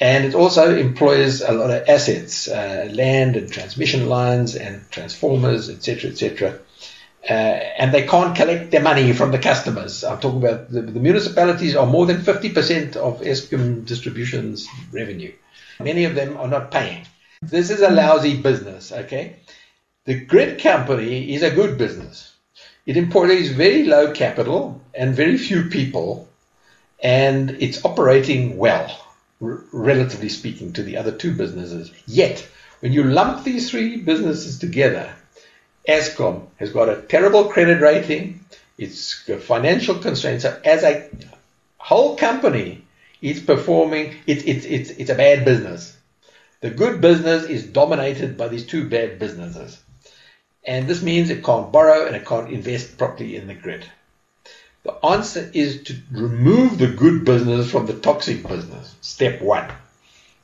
And 0.00 0.24
it 0.24 0.34
also 0.34 0.76
employs 0.76 1.40
a 1.40 1.52
lot 1.52 1.70
of 1.70 1.88
assets 1.88 2.48
land 2.48 3.36
and 3.36 3.50
transmission 3.50 4.08
lines 4.08 4.54
and 4.54 4.82
transformers 4.90 5.70
etc 5.70 6.10
etc 6.10 6.58
uh, 7.28 7.32
and 7.32 7.92
they 7.92 8.06
can't 8.06 8.36
collect 8.36 8.70
their 8.70 8.82
money 8.82 9.12
from 9.12 9.30
the 9.30 9.38
customers. 9.38 10.04
I'm 10.04 10.20
talking 10.20 10.44
about 10.44 10.70
the, 10.70 10.82
the 10.82 11.00
municipalities 11.00 11.74
are 11.74 11.86
more 11.86 12.06
than 12.06 12.18
50% 12.18 12.96
of 12.96 13.20
Eskom 13.20 13.86
distribution's 13.86 14.68
revenue. 14.92 15.32
Many 15.80 16.04
of 16.04 16.14
them 16.14 16.36
are 16.36 16.48
not 16.48 16.70
paying. 16.70 17.06
This 17.42 17.70
is 17.70 17.80
a 17.80 17.90
lousy 17.90 18.40
business, 18.40 18.92
okay? 18.92 19.36
The 20.04 20.24
grid 20.24 20.60
company 20.60 21.34
is 21.34 21.42
a 21.42 21.54
good 21.54 21.78
business. 21.78 22.34
It 22.84 22.98
employs 22.98 23.48
very 23.48 23.84
low 23.84 24.12
capital 24.12 24.82
and 24.92 25.14
very 25.14 25.38
few 25.38 25.64
people, 25.70 26.28
and 27.02 27.50
it's 27.58 27.84
operating 27.84 28.58
well, 28.58 29.06
r- 29.40 29.64
relatively 29.72 30.28
speaking, 30.28 30.74
to 30.74 30.82
the 30.82 30.98
other 30.98 31.12
two 31.12 31.34
businesses. 31.34 31.90
Yet, 32.06 32.46
when 32.80 32.92
you 32.92 33.04
lump 33.04 33.44
these 33.44 33.70
three 33.70 33.96
businesses 33.96 34.58
together, 34.58 35.10
Eskom 35.88 36.46
has 36.56 36.70
got 36.72 36.88
a 36.88 37.02
terrible 37.02 37.44
credit 37.46 37.80
rating. 37.80 38.44
It's 38.78 39.12
financial 39.42 39.96
constraints. 39.96 40.42
So 40.42 40.60
as 40.64 40.82
a 40.82 41.08
whole 41.78 42.16
company, 42.16 42.84
it's 43.20 43.40
performing. 43.40 44.16
It's 44.26 44.44
it's 44.44 44.64
it's 44.64 44.90
it's 44.90 45.10
a 45.10 45.14
bad 45.14 45.44
business. 45.44 45.96
The 46.60 46.70
good 46.70 47.00
business 47.00 47.44
is 47.44 47.66
dominated 47.66 48.36
by 48.36 48.48
these 48.48 48.66
two 48.66 48.88
bad 48.88 49.18
businesses. 49.18 49.78
And 50.66 50.88
this 50.88 51.02
means 51.02 51.28
it 51.28 51.44
can't 51.44 51.70
borrow 51.70 52.06
and 52.06 52.16
it 52.16 52.24
can't 52.24 52.50
invest 52.50 52.96
properly 52.96 53.36
in 53.36 53.46
the 53.46 53.54
grid. 53.54 53.84
The 54.82 54.94
answer 55.04 55.50
is 55.52 55.82
to 55.84 55.96
remove 56.10 56.78
the 56.78 56.88
good 56.88 57.24
business 57.24 57.70
from 57.70 57.86
the 57.86 57.98
toxic 57.98 58.46
business. 58.46 58.94
Step 59.02 59.42
one. 59.42 59.70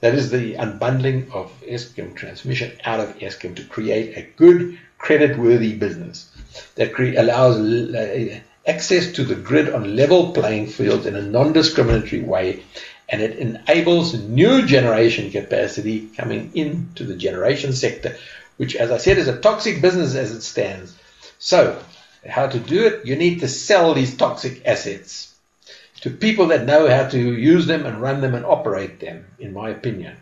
That 0.01 0.15
is 0.15 0.31
the 0.31 0.55
unbundling 0.55 1.31
of 1.33 1.53
Eskom 1.61 2.15
transmission 2.15 2.73
out 2.85 3.01
of 3.01 3.19
Eskom 3.19 3.57
to 3.57 3.65
create 3.65 4.17
a 4.17 4.23
good, 4.23 4.79
credit-worthy 5.01 5.75
business 5.75 6.31
that 6.77 6.97
allows 6.99 7.57
uh, 7.57 8.41
access 8.67 9.13
to 9.13 9.25
the 9.25 9.35
grid 9.35 9.69
on 9.75 9.97
level 9.97 10.33
playing 10.33 10.67
fields 10.69 11.07
in 11.07 11.17
a 11.17 11.23
non-discriminatory 11.23 12.23
way 12.23 12.63
and 13.11 13.21
it 13.21 13.39
enables 13.39 14.15
new 14.15 14.65
generation 14.65 15.31
capacity 15.31 16.09
coming 16.17 16.53
into 16.55 17.05
the 17.05 17.17
generation 17.17 17.73
sector, 17.73 18.17
which, 18.57 18.77
as 18.77 18.93
I 18.93 18.99
said, 18.99 19.19
is 19.19 19.27
a 19.27 19.41
toxic 19.41 19.83
business 19.83 20.15
as 20.15 20.31
it 20.31 20.43
stands. 20.43 20.97
So, 21.39 21.83
how 22.29 22.47
to 22.47 22.59
do 22.59 22.87
it? 22.87 23.05
You 23.05 23.17
need 23.17 23.41
to 23.41 23.49
sell 23.49 23.95
these 23.95 24.17
toxic 24.17 24.63
assets 24.65 25.35
to 26.03 26.11
people 26.11 26.49
that 26.49 26.67
know 26.67 26.87
how 26.89 27.09
to 27.09 27.19
use 27.19 27.67
them 27.67 27.85
and 27.85 28.01
run 28.01 28.21
them 28.21 28.35
and 28.35 28.47
operate 28.47 29.01
them, 29.01 29.27
in 29.39 29.53
my 29.53 29.71
opinion. 29.71 30.17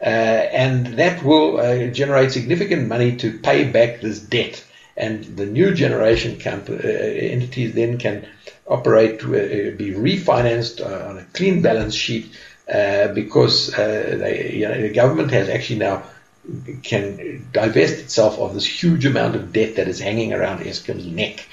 Uh, 0.00 0.04
and 0.04 0.86
that 0.98 1.24
will 1.24 1.58
uh, 1.58 1.88
generate 1.88 2.30
significant 2.30 2.86
money 2.86 3.16
to 3.16 3.38
pay 3.38 3.68
back 3.68 4.00
this 4.00 4.20
debt. 4.20 4.64
And 4.96 5.24
the 5.36 5.46
new 5.46 5.74
generation 5.74 6.38
comp- 6.38 6.70
uh, 6.70 6.74
entities 6.74 7.74
then 7.74 7.98
can 7.98 8.26
operate, 8.66 9.22
uh, 9.24 9.74
be 9.76 9.92
refinanced 9.92 10.80
uh, 10.80 11.08
on 11.08 11.18
a 11.18 11.24
clean 11.32 11.62
balance 11.62 11.94
sheet 11.94 12.32
uh, 12.72 13.08
because 13.08 13.68
they, 13.74 14.52
you 14.54 14.68
know, 14.68 14.80
the 14.80 14.90
government 14.90 15.30
has 15.32 15.48
actually 15.48 15.78
now 15.78 16.04
can 16.82 17.46
divest 17.52 17.98
itself 17.98 18.38
of 18.38 18.54
this 18.54 18.66
huge 18.66 19.04
amount 19.04 19.36
of 19.36 19.52
debt 19.52 19.76
that 19.76 19.88
is 19.88 20.00
hanging 20.00 20.32
around 20.32 20.60
Eskom's 20.60 21.06
neck. 21.06 21.46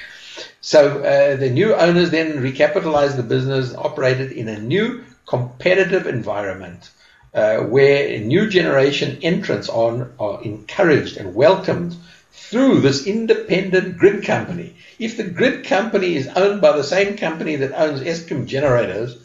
So 0.62 1.00
the 1.38 1.50
new 1.50 1.76
owners 1.76 2.12
then 2.12 2.38
recapitalized 2.38 3.18
the 3.18 3.24
business, 3.24 3.74
operated 3.76 4.32
in 4.32 4.48
a 4.48 4.60
new 4.60 5.04
competitive 5.26 6.08
environment 6.08 6.90
uh, 7.36 7.58
where 7.58 8.18
new 8.20 8.50
generation 8.50 9.20
entrants 9.22 9.68
on 9.68 10.14
are 10.20 10.42
encouraged 10.42 11.18
and 11.18 11.36
welcomed 11.36 11.96
through 12.32 12.80
this 12.80 13.06
independent 13.06 13.98
grid 13.98 14.24
company. 14.24 14.74
If 14.98 15.18
the 15.18 15.24
grid 15.24 15.66
company 15.66 16.16
is 16.16 16.28
owned 16.28 16.62
by 16.62 16.72
the 16.78 16.84
same 16.84 17.18
company 17.18 17.58
that 17.58 17.78
owns 17.78 18.00
Eskom 18.00 18.46
generators, 18.46 19.18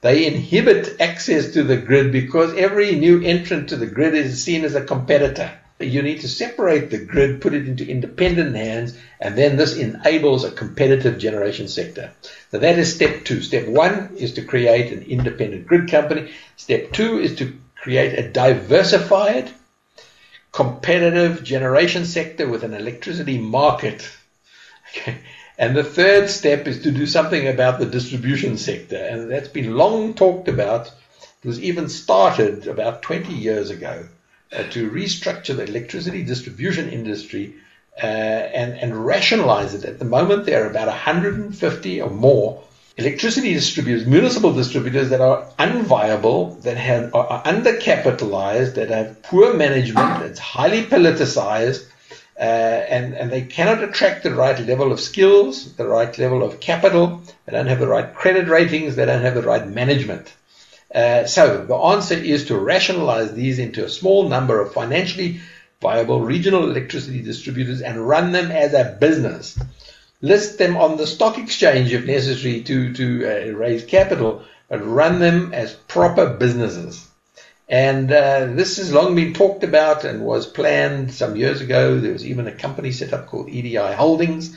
they 0.00 0.26
inhibit 0.26 1.00
access 1.00 1.52
to 1.52 1.62
the 1.62 1.76
grid 1.76 2.10
because 2.10 2.56
every 2.56 2.96
new 2.96 3.22
entrant 3.22 3.68
to 3.68 3.76
the 3.76 3.86
grid 3.86 4.14
is 4.14 4.42
seen 4.42 4.64
as 4.64 4.74
a 4.74 4.84
competitor. 4.84 5.52
You 5.80 6.02
need 6.02 6.20
to 6.20 6.28
separate 6.28 6.90
the 6.90 7.04
grid, 7.04 7.40
put 7.40 7.52
it 7.52 7.66
into 7.66 7.88
independent 7.88 8.54
hands, 8.54 8.96
and 9.20 9.36
then 9.36 9.56
this 9.56 9.76
enables 9.76 10.44
a 10.44 10.52
competitive 10.52 11.18
generation 11.18 11.66
sector. 11.66 12.12
So 12.52 12.58
that 12.58 12.78
is 12.78 12.94
step 12.94 13.24
two. 13.24 13.42
Step 13.42 13.66
one 13.66 14.14
is 14.16 14.34
to 14.34 14.44
create 14.44 14.92
an 14.92 15.02
independent 15.02 15.66
grid 15.66 15.90
company. 15.90 16.30
Step 16.56 16.92
two 16.92 17.18
is 17.18 17.34
to 17.36 17.58
create 17.74 18.16
a 18.16 18.30
diversified 18.30 19.50
competitive 20.52 21.42
generation 21.42 22.04
sector 22.04 22.46
with 22.46 22.62
an 22.62 22.74
electricity 22.74 23.38
market. 23.38 24.08
Okay. 24.90 25.18
And 25.58 25.76
the 25.76 25.82
third 25.82 26.30
step 26.30 26.68
is 26.68 26.82
to 26.82 26.92
do 26.92 27.06
something 27.06 27.48
about 27.48 27.80
the 27.80 27.86
distribution 27.86 28.58
sector. 28.58 28.96
And 28.96 29.28
that's 29.28 29.48
been 29.48 29.76
long 29.76 30.14
talked 30.14 30.46
about. 30.46 30.92
It 31.42 31.48
was 31.48 31.60
even 31.60 31.88
started 31.88 32.68
about 32.68 33.02
20 33.02 33.32
years 33.34 33.70
ago 33.70 34.06
to 34.50 34.90
restructure 34.90 35.56
the 35.56 35.64
electricity 35.64 36.22
distribution 36.22 36.88
industry 36.88 37.54
uh, 38.02 38.06
and, 38.06 38.74
and 38.74 39.06
rationalize 39.06 39.74
it. 39.74 39.84
At 39.84 39.98
the 39.98 40.04
moment, 40.04 40.46
there 40.46 40.64
are 40.64 40.70
about 40.70 40.88
150 40.88 42.00
or 42.00 42.10
more 42.10 42.62
electricity 42.96 43.54
distributors, 43.54 44.06
municipal 44.06 44.52
distributors 44.52 45.10
that 45.10 45.20
are 45.20 45.46
unviable, 45.58 46.60
that 46.62 46.76
have, 46.76 47.14
are 47.14 47.42
undercapitalized, 47.42 48.74
that 48.74 48.90
have 48.90 49.22
poor 49.22 49.54
management, 49.54 50.20
that's 50.20 50.38
highly 50.38 50.82
politicized, 50.82 51.86
uh, 52.38 52.42
and, 52.42 53.14
and 53.14 53.30
they 53.30 53.42
cannot 53.42 53.82
attract 53.82 54.22
the 54.22 54.34
right 54.34 54.58
level 54.60 54.92
of 54.92 55.00
skills, 55.00 55.74
the 55.74 55.86
right 55.86 56.16
level 56.18 56.42
of 56.42 56.60
capital, 56.60 57.22
they 57.46 57.52
don't 57.52 57.66
have 57.66 57.80
the 57.80 57.88
right 57.88 58.14
credit 58.14 58.48
ratings, 58.48 58.96
they 58.96 59.06
don't 59.06 59.22
have 59.22 59.34
the 59.34 59.42
right 59.42 59.66
management. 59.66 60.32
Uh, 60.94 61.26
so 61.26 61.64
the 61.64 61.74
answer 61.74 62.14
is 62.14 62.46
to 62.46 62.56
rationalize 62.56 63.32
these 63.32 63.58
into 63.58 63.84
a 63.84 63.88
small 63.88 64.28
number 64.28 64.60
of 64.60 64.72
financially 64.72 65.40
viable 65.80 66.20
regional 66.20 66.64
electricity 66.70 67.20
distributors 67.20 67.82
and 67.82 68.08
run 68.08 68.32
them 68.32 68.50
as 68.50 68.72
a 68.72 68.96
business 69.00 69.58
list 70.24 70.56
them 70.56 70.78
on 70.78 70.96
the 70.96 71.06
stock 71.06 71.36
exchange 71.36 71.92
if 71.92 72.06
necessary 72.06 72.62
to, 72.62 72.94
to 72.94 73.06
uh, 73.26 73.52
raise 73.52 73.84
capital, 73.84 74.42
but 74.68 74.84
run 74.84 75.18
them 75.18 75.52
as 75.52 75.74
proper 75.74 76.30
businesses. 76.30 77.06
And 77.68 78.10
uh, 78.10 78.46
this 78.46 78.78
has 78.78 78.92
long 78.92 79.14
been 79.14 79.34
talked 79.34 79.64
about 79.64 80.04
and 80.04 80.24
was 80.24 80.46
planned 80.46 81.12
some 81.12 81.36
years 81.36 81.60
ago. 81.60 82.00
There 82.00 82.12
was 82.12 82.26
even 82.26 82.46
a 82.46 82.52
company 82.52 82.90
set 82.90 83.12
up 83.12 83.26
called 83.26 83.50
EDI 83.50 83.94
Holdings, 83.94 84.56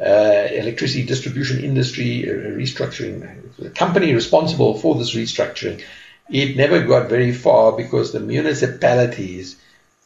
uh, 0.00 0.48
electricity 0.50 1.04
distribution 1.04 1.64
industry 1.64 2.28
uh, 2.28 2.32
restructuring, 2.32 3.56
the 3.58 3.70
company 3.70 4.14
responsible 4.14 4.78
for 4.78 4.94
this 4.96 5.14
restructuring. 5.14 5.82
It 6.28 6.56
never 6.56 6.82
got 6.82 7.08
very 7.08 7.32
far 7.32 7.72
because 7.72 8.12
the 8.12 8.20
municipalities 8.20 9.56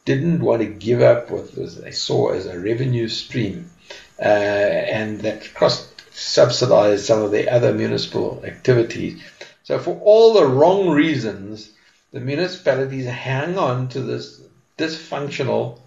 didn't 0.05 0.41
want 0.41 0.61
to 0.61 0.67
give 0.67 1.01
up 1.01 1.31
what 1.31 1.53
they 1.55 1.91
saw 1.91 2.29
as 2.29 2.45
a 2.45 2.59
revenue 2.59 3.07
stream 3.07 3.69
uh, 4.19 4.23
and 4.23 5.21
that 5.21 5.53
cross 5.53 5.87
subsidized 6.11 7.05
some 7.05 7.21
of 7.21 7.31
the 7.31 7.49
other 7.49 7.73
municipal 7.73 8.41
activities. 8.45 9.21
So, 9.63 9.79
for 9.79 9.99
all 10.01 10.33
the 10.33 10.45
wrong 10.45 10.89
reasons, 10.89 11.71
the 12.11 12.19
municipalities 12.19 13.05
hang 13.05 13.57
on 13.57 13.89
to 13.89 14.01
this 14.01 14.41
dysfunctional 14.77 15.79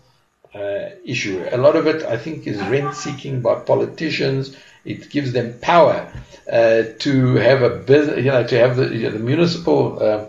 uh, 0.55 0.91
issue. 1.05 1.47
A 1.51 1.57
lot 1.57 1.77
of 1.77 1.87
it, 1.87 2.03
I 2.05 2.17
think, 2.17 2.47
is 2.47 2.59
rent 2.59 2.95
seeking 2.95 3.41
by 3.41 3.61
politicians. 3.61 4.57
It 4.85 5.11
gives 5.11 5.33
them 5.33 5.59
power 5.61 6.13
uh, 6.51 6.83
to 7.01 7.35
have 7.37 7.63
a 7.63 7.71
business, 7.71 8.25
you 8.25 8.31
know, 8.31 8.47
to 8.47 8.59
have 8.59 8.77
the, 8.77 8.89
you 8.89 9.03
know, 9.05 9.11
the 9.11 9.19
municipal 9.19 10.03
uh, 10.03 10.27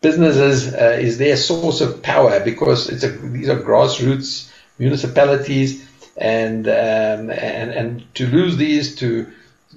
businesses 0.00 0.74
uh, 0.74 0.98
is 1.00 1.18
their 1.18 1.36
source 1.36 1.80
of 1.80 2.02
power 2.02 2.40
because 2.40 2.88
it's 2.88 3.04
a, 3.04 3.08
these 3.08 3.48
are 3.48 3.60
grassroots 3.60 4.50
municipalities, 4.80 5.86
and 6.16 6.66
um, 6.66 7.30
and 7.30 7.70
and 7.70 8.14
to 8.14 8.26
lose 8.26 8.56
these 8.56 8.96
to 8.96 9.26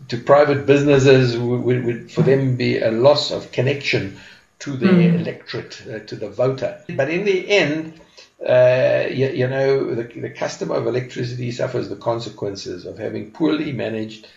to 0.07 0.17
private 0.17 0.65
businesses 0.65 1.37
would, 1.37 1.83
would, 1.85 2.11
for 2.11 2.23
them 2.23 2.55
be 2.55 2.79
a 2.79 2.89
loss 2.91 3.31
of 3.31 3.51
connection 3.51 4.17
to 4.59 4.75
the 4.75 4.87
mm. 4.87 5.19
electorate, 5.19 5.81
uh, 5.87 5.99
to 5.99 6.15
the 6.15 6.29
voter. 6.29 6.81
But 6.89 7.09
in 7.09 7.25
the 7.25 7.49
end, 7.49 7.99
uh, 8.45 9.07
you, 9.09 9.29
you, 9.29 9.47
know, 9.47 9.95
the, 9.95 10.03
the 10.03 10.29
customer 10.29 10.75
of 10.75 10.87
electricity 10.87 11.51
suffers 11.51 11.89
the 11.89 11.95
consequences 11.95 12.85
of 12.85 12.97
having 12.97 13.31
poorly 13.31 13.71
managed, 13.71 14.27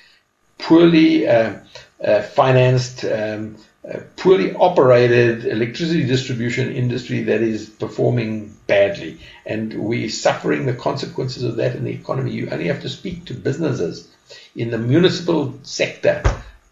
poorly 0.58 1.26
uh, 1.26 1.58
uh, 2.02 2.22
financed, 2.22 3.04
um, 3.04 3.56
uh, 3.88 4.00
poorly 4.16 4.54
operated 4.54 5.44
electricity 5.46 6.06
distribution 6.06 6.72
industry 6.72 7.24
that 7.24 7.40
is 7.40 7.68
performing 7.68 8.54
badly. 8.66 9.18
And 9.44 9.74
we're 9.74 10.08
suffering 10.08 10.66
the 10.66 10.74
consequences 10.74 11.42
of 11.42 11.56
that 11.56 11.74
in 11.74 11.84
the 11.84 11.92
economy. 11.92 12.32
You 12.32 12.50
only 12.50 12.66
have 12.66 12.82
to 12.82 12.88
speak 12.88 13.24
to 13.26 13.34
businesses 13.34 14.08
in 14.54 14.70
the 14.70 14.78
municipal 14.78 15.58
sector, 15.62 16.22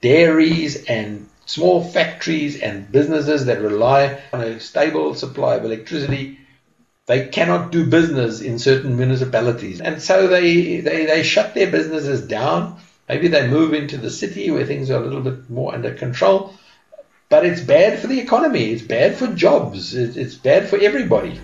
dairies 0.00 0.84
and 0.84 1.28
small 1.46 1.84
factories 1.84 2.60
and 2.60 2.90
businesses 2.90 3.46
that 3.46 3.60
rely 3.60 4.20
on 4.32 4.40
a 4.40 4.60
stable 4.60 5.14
supply 5.14 5.56
of 5.56 5.64
electricity 5.64 6.38
they 7.06 7.28
cannot 7.28 7.70
do 7.70 7.86
business 7.86 8.40
in 8.40 8.58
certain 8.58 8.96
municipalities. 8.96 9.80
And 9.80 10.00
so 10.00 10.26
they, 10.26 10.80
they, 10.80 11.04
they 11.04 11.22
shut 11.22 11.54
their 11.54 11.70
businesses 11.70 12.26
down. 12.26 12.78
Maybe 13.08 13.28
they 13.28 13.46
move 13.46 13.74
into 13.74 13.98
the 13.98 14.10
city 14.10 14.50
where 14.50 14.64
things 14.64 14.90
are 14.90 15.02
a 15.02 15.04
little 15.04 15.20
bit 15.20 15.50
more 15.50 15.74
under 15.74 15.92
control. 15.92 16.54
But 17.28 17.44
it's 17.44 17.60
bad 17.60 17.98
for 17.98 18.06
the 18.06 18.20
economy. 18.20 18.70
It's 18.70 18.82
bad 18.82 19.16
for 19.16 19.26
jobs. 19.26 19.94
It's 19.94 20.34
bad 20.34 20.68
for 20.68 20.78
everybody. 20.78 21.40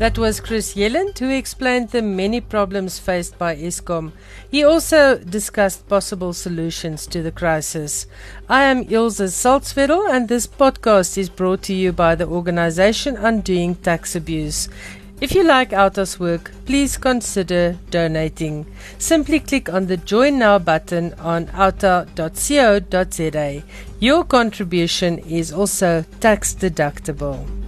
That 0.00 0.16
was 0.16 0.40
Chris 0.40 0.76
Yelland 0.76 1.18
who 1.18 1.28
explained 1.28 1.90
the 1.90 2.00
many 2.00 2.40
problems 2.40 2.98
faced 2.98 3.36
by 3.36 3.54
Eskom. 3.54 4.12
He 4.50 4.64
also 4.64 5.18
discussed 5.18 5.86
possible 5.90 6.32
solutions 6.32 7.06
to 7.08 7.22
the 7.22 7.30
crisis. 7.30 8.06
I 8.48 8.62
am 8.62 8.86
Ilse 8.88 9.28
Salzwedel 9.30 10.08
and 10.10 10.26
this 10.26 10.46
podcast 10.46 11.18
is 11.18 11.28
brought 11.28 11.60
to 11.64 11.74
you 11.74 11.92
by 11.92 12.14
the 12.14 12.26
Organisation 12.26 13.18
Undoing 13.18 13.74
Tax 13.74 14.16
Abuse. 14.16 14.70
If 15.20 15.34
you 15.34 15.44
like 15.44 15.74
Outa's 15.74 16.18
work, 16.18 16.50
please 16.64 16.96
consider 16.96 17.76
donating. 17.90 18.64
Simply 18.96 19.38
click 19.38 19.68
on 19.68 19.86
the 19.86 19.98
Join 19.98 20.38
Now 20.38 20.58
button 20.58 21.12
on 21.18 21.50
outa.co.za. 21.52 22.02
Your 23.98 24.24
contribution 24.24 25.18
is 25.18 25.52
also 25.52 26.06
tax 26.20 26.54
deductible. 26.54 27.59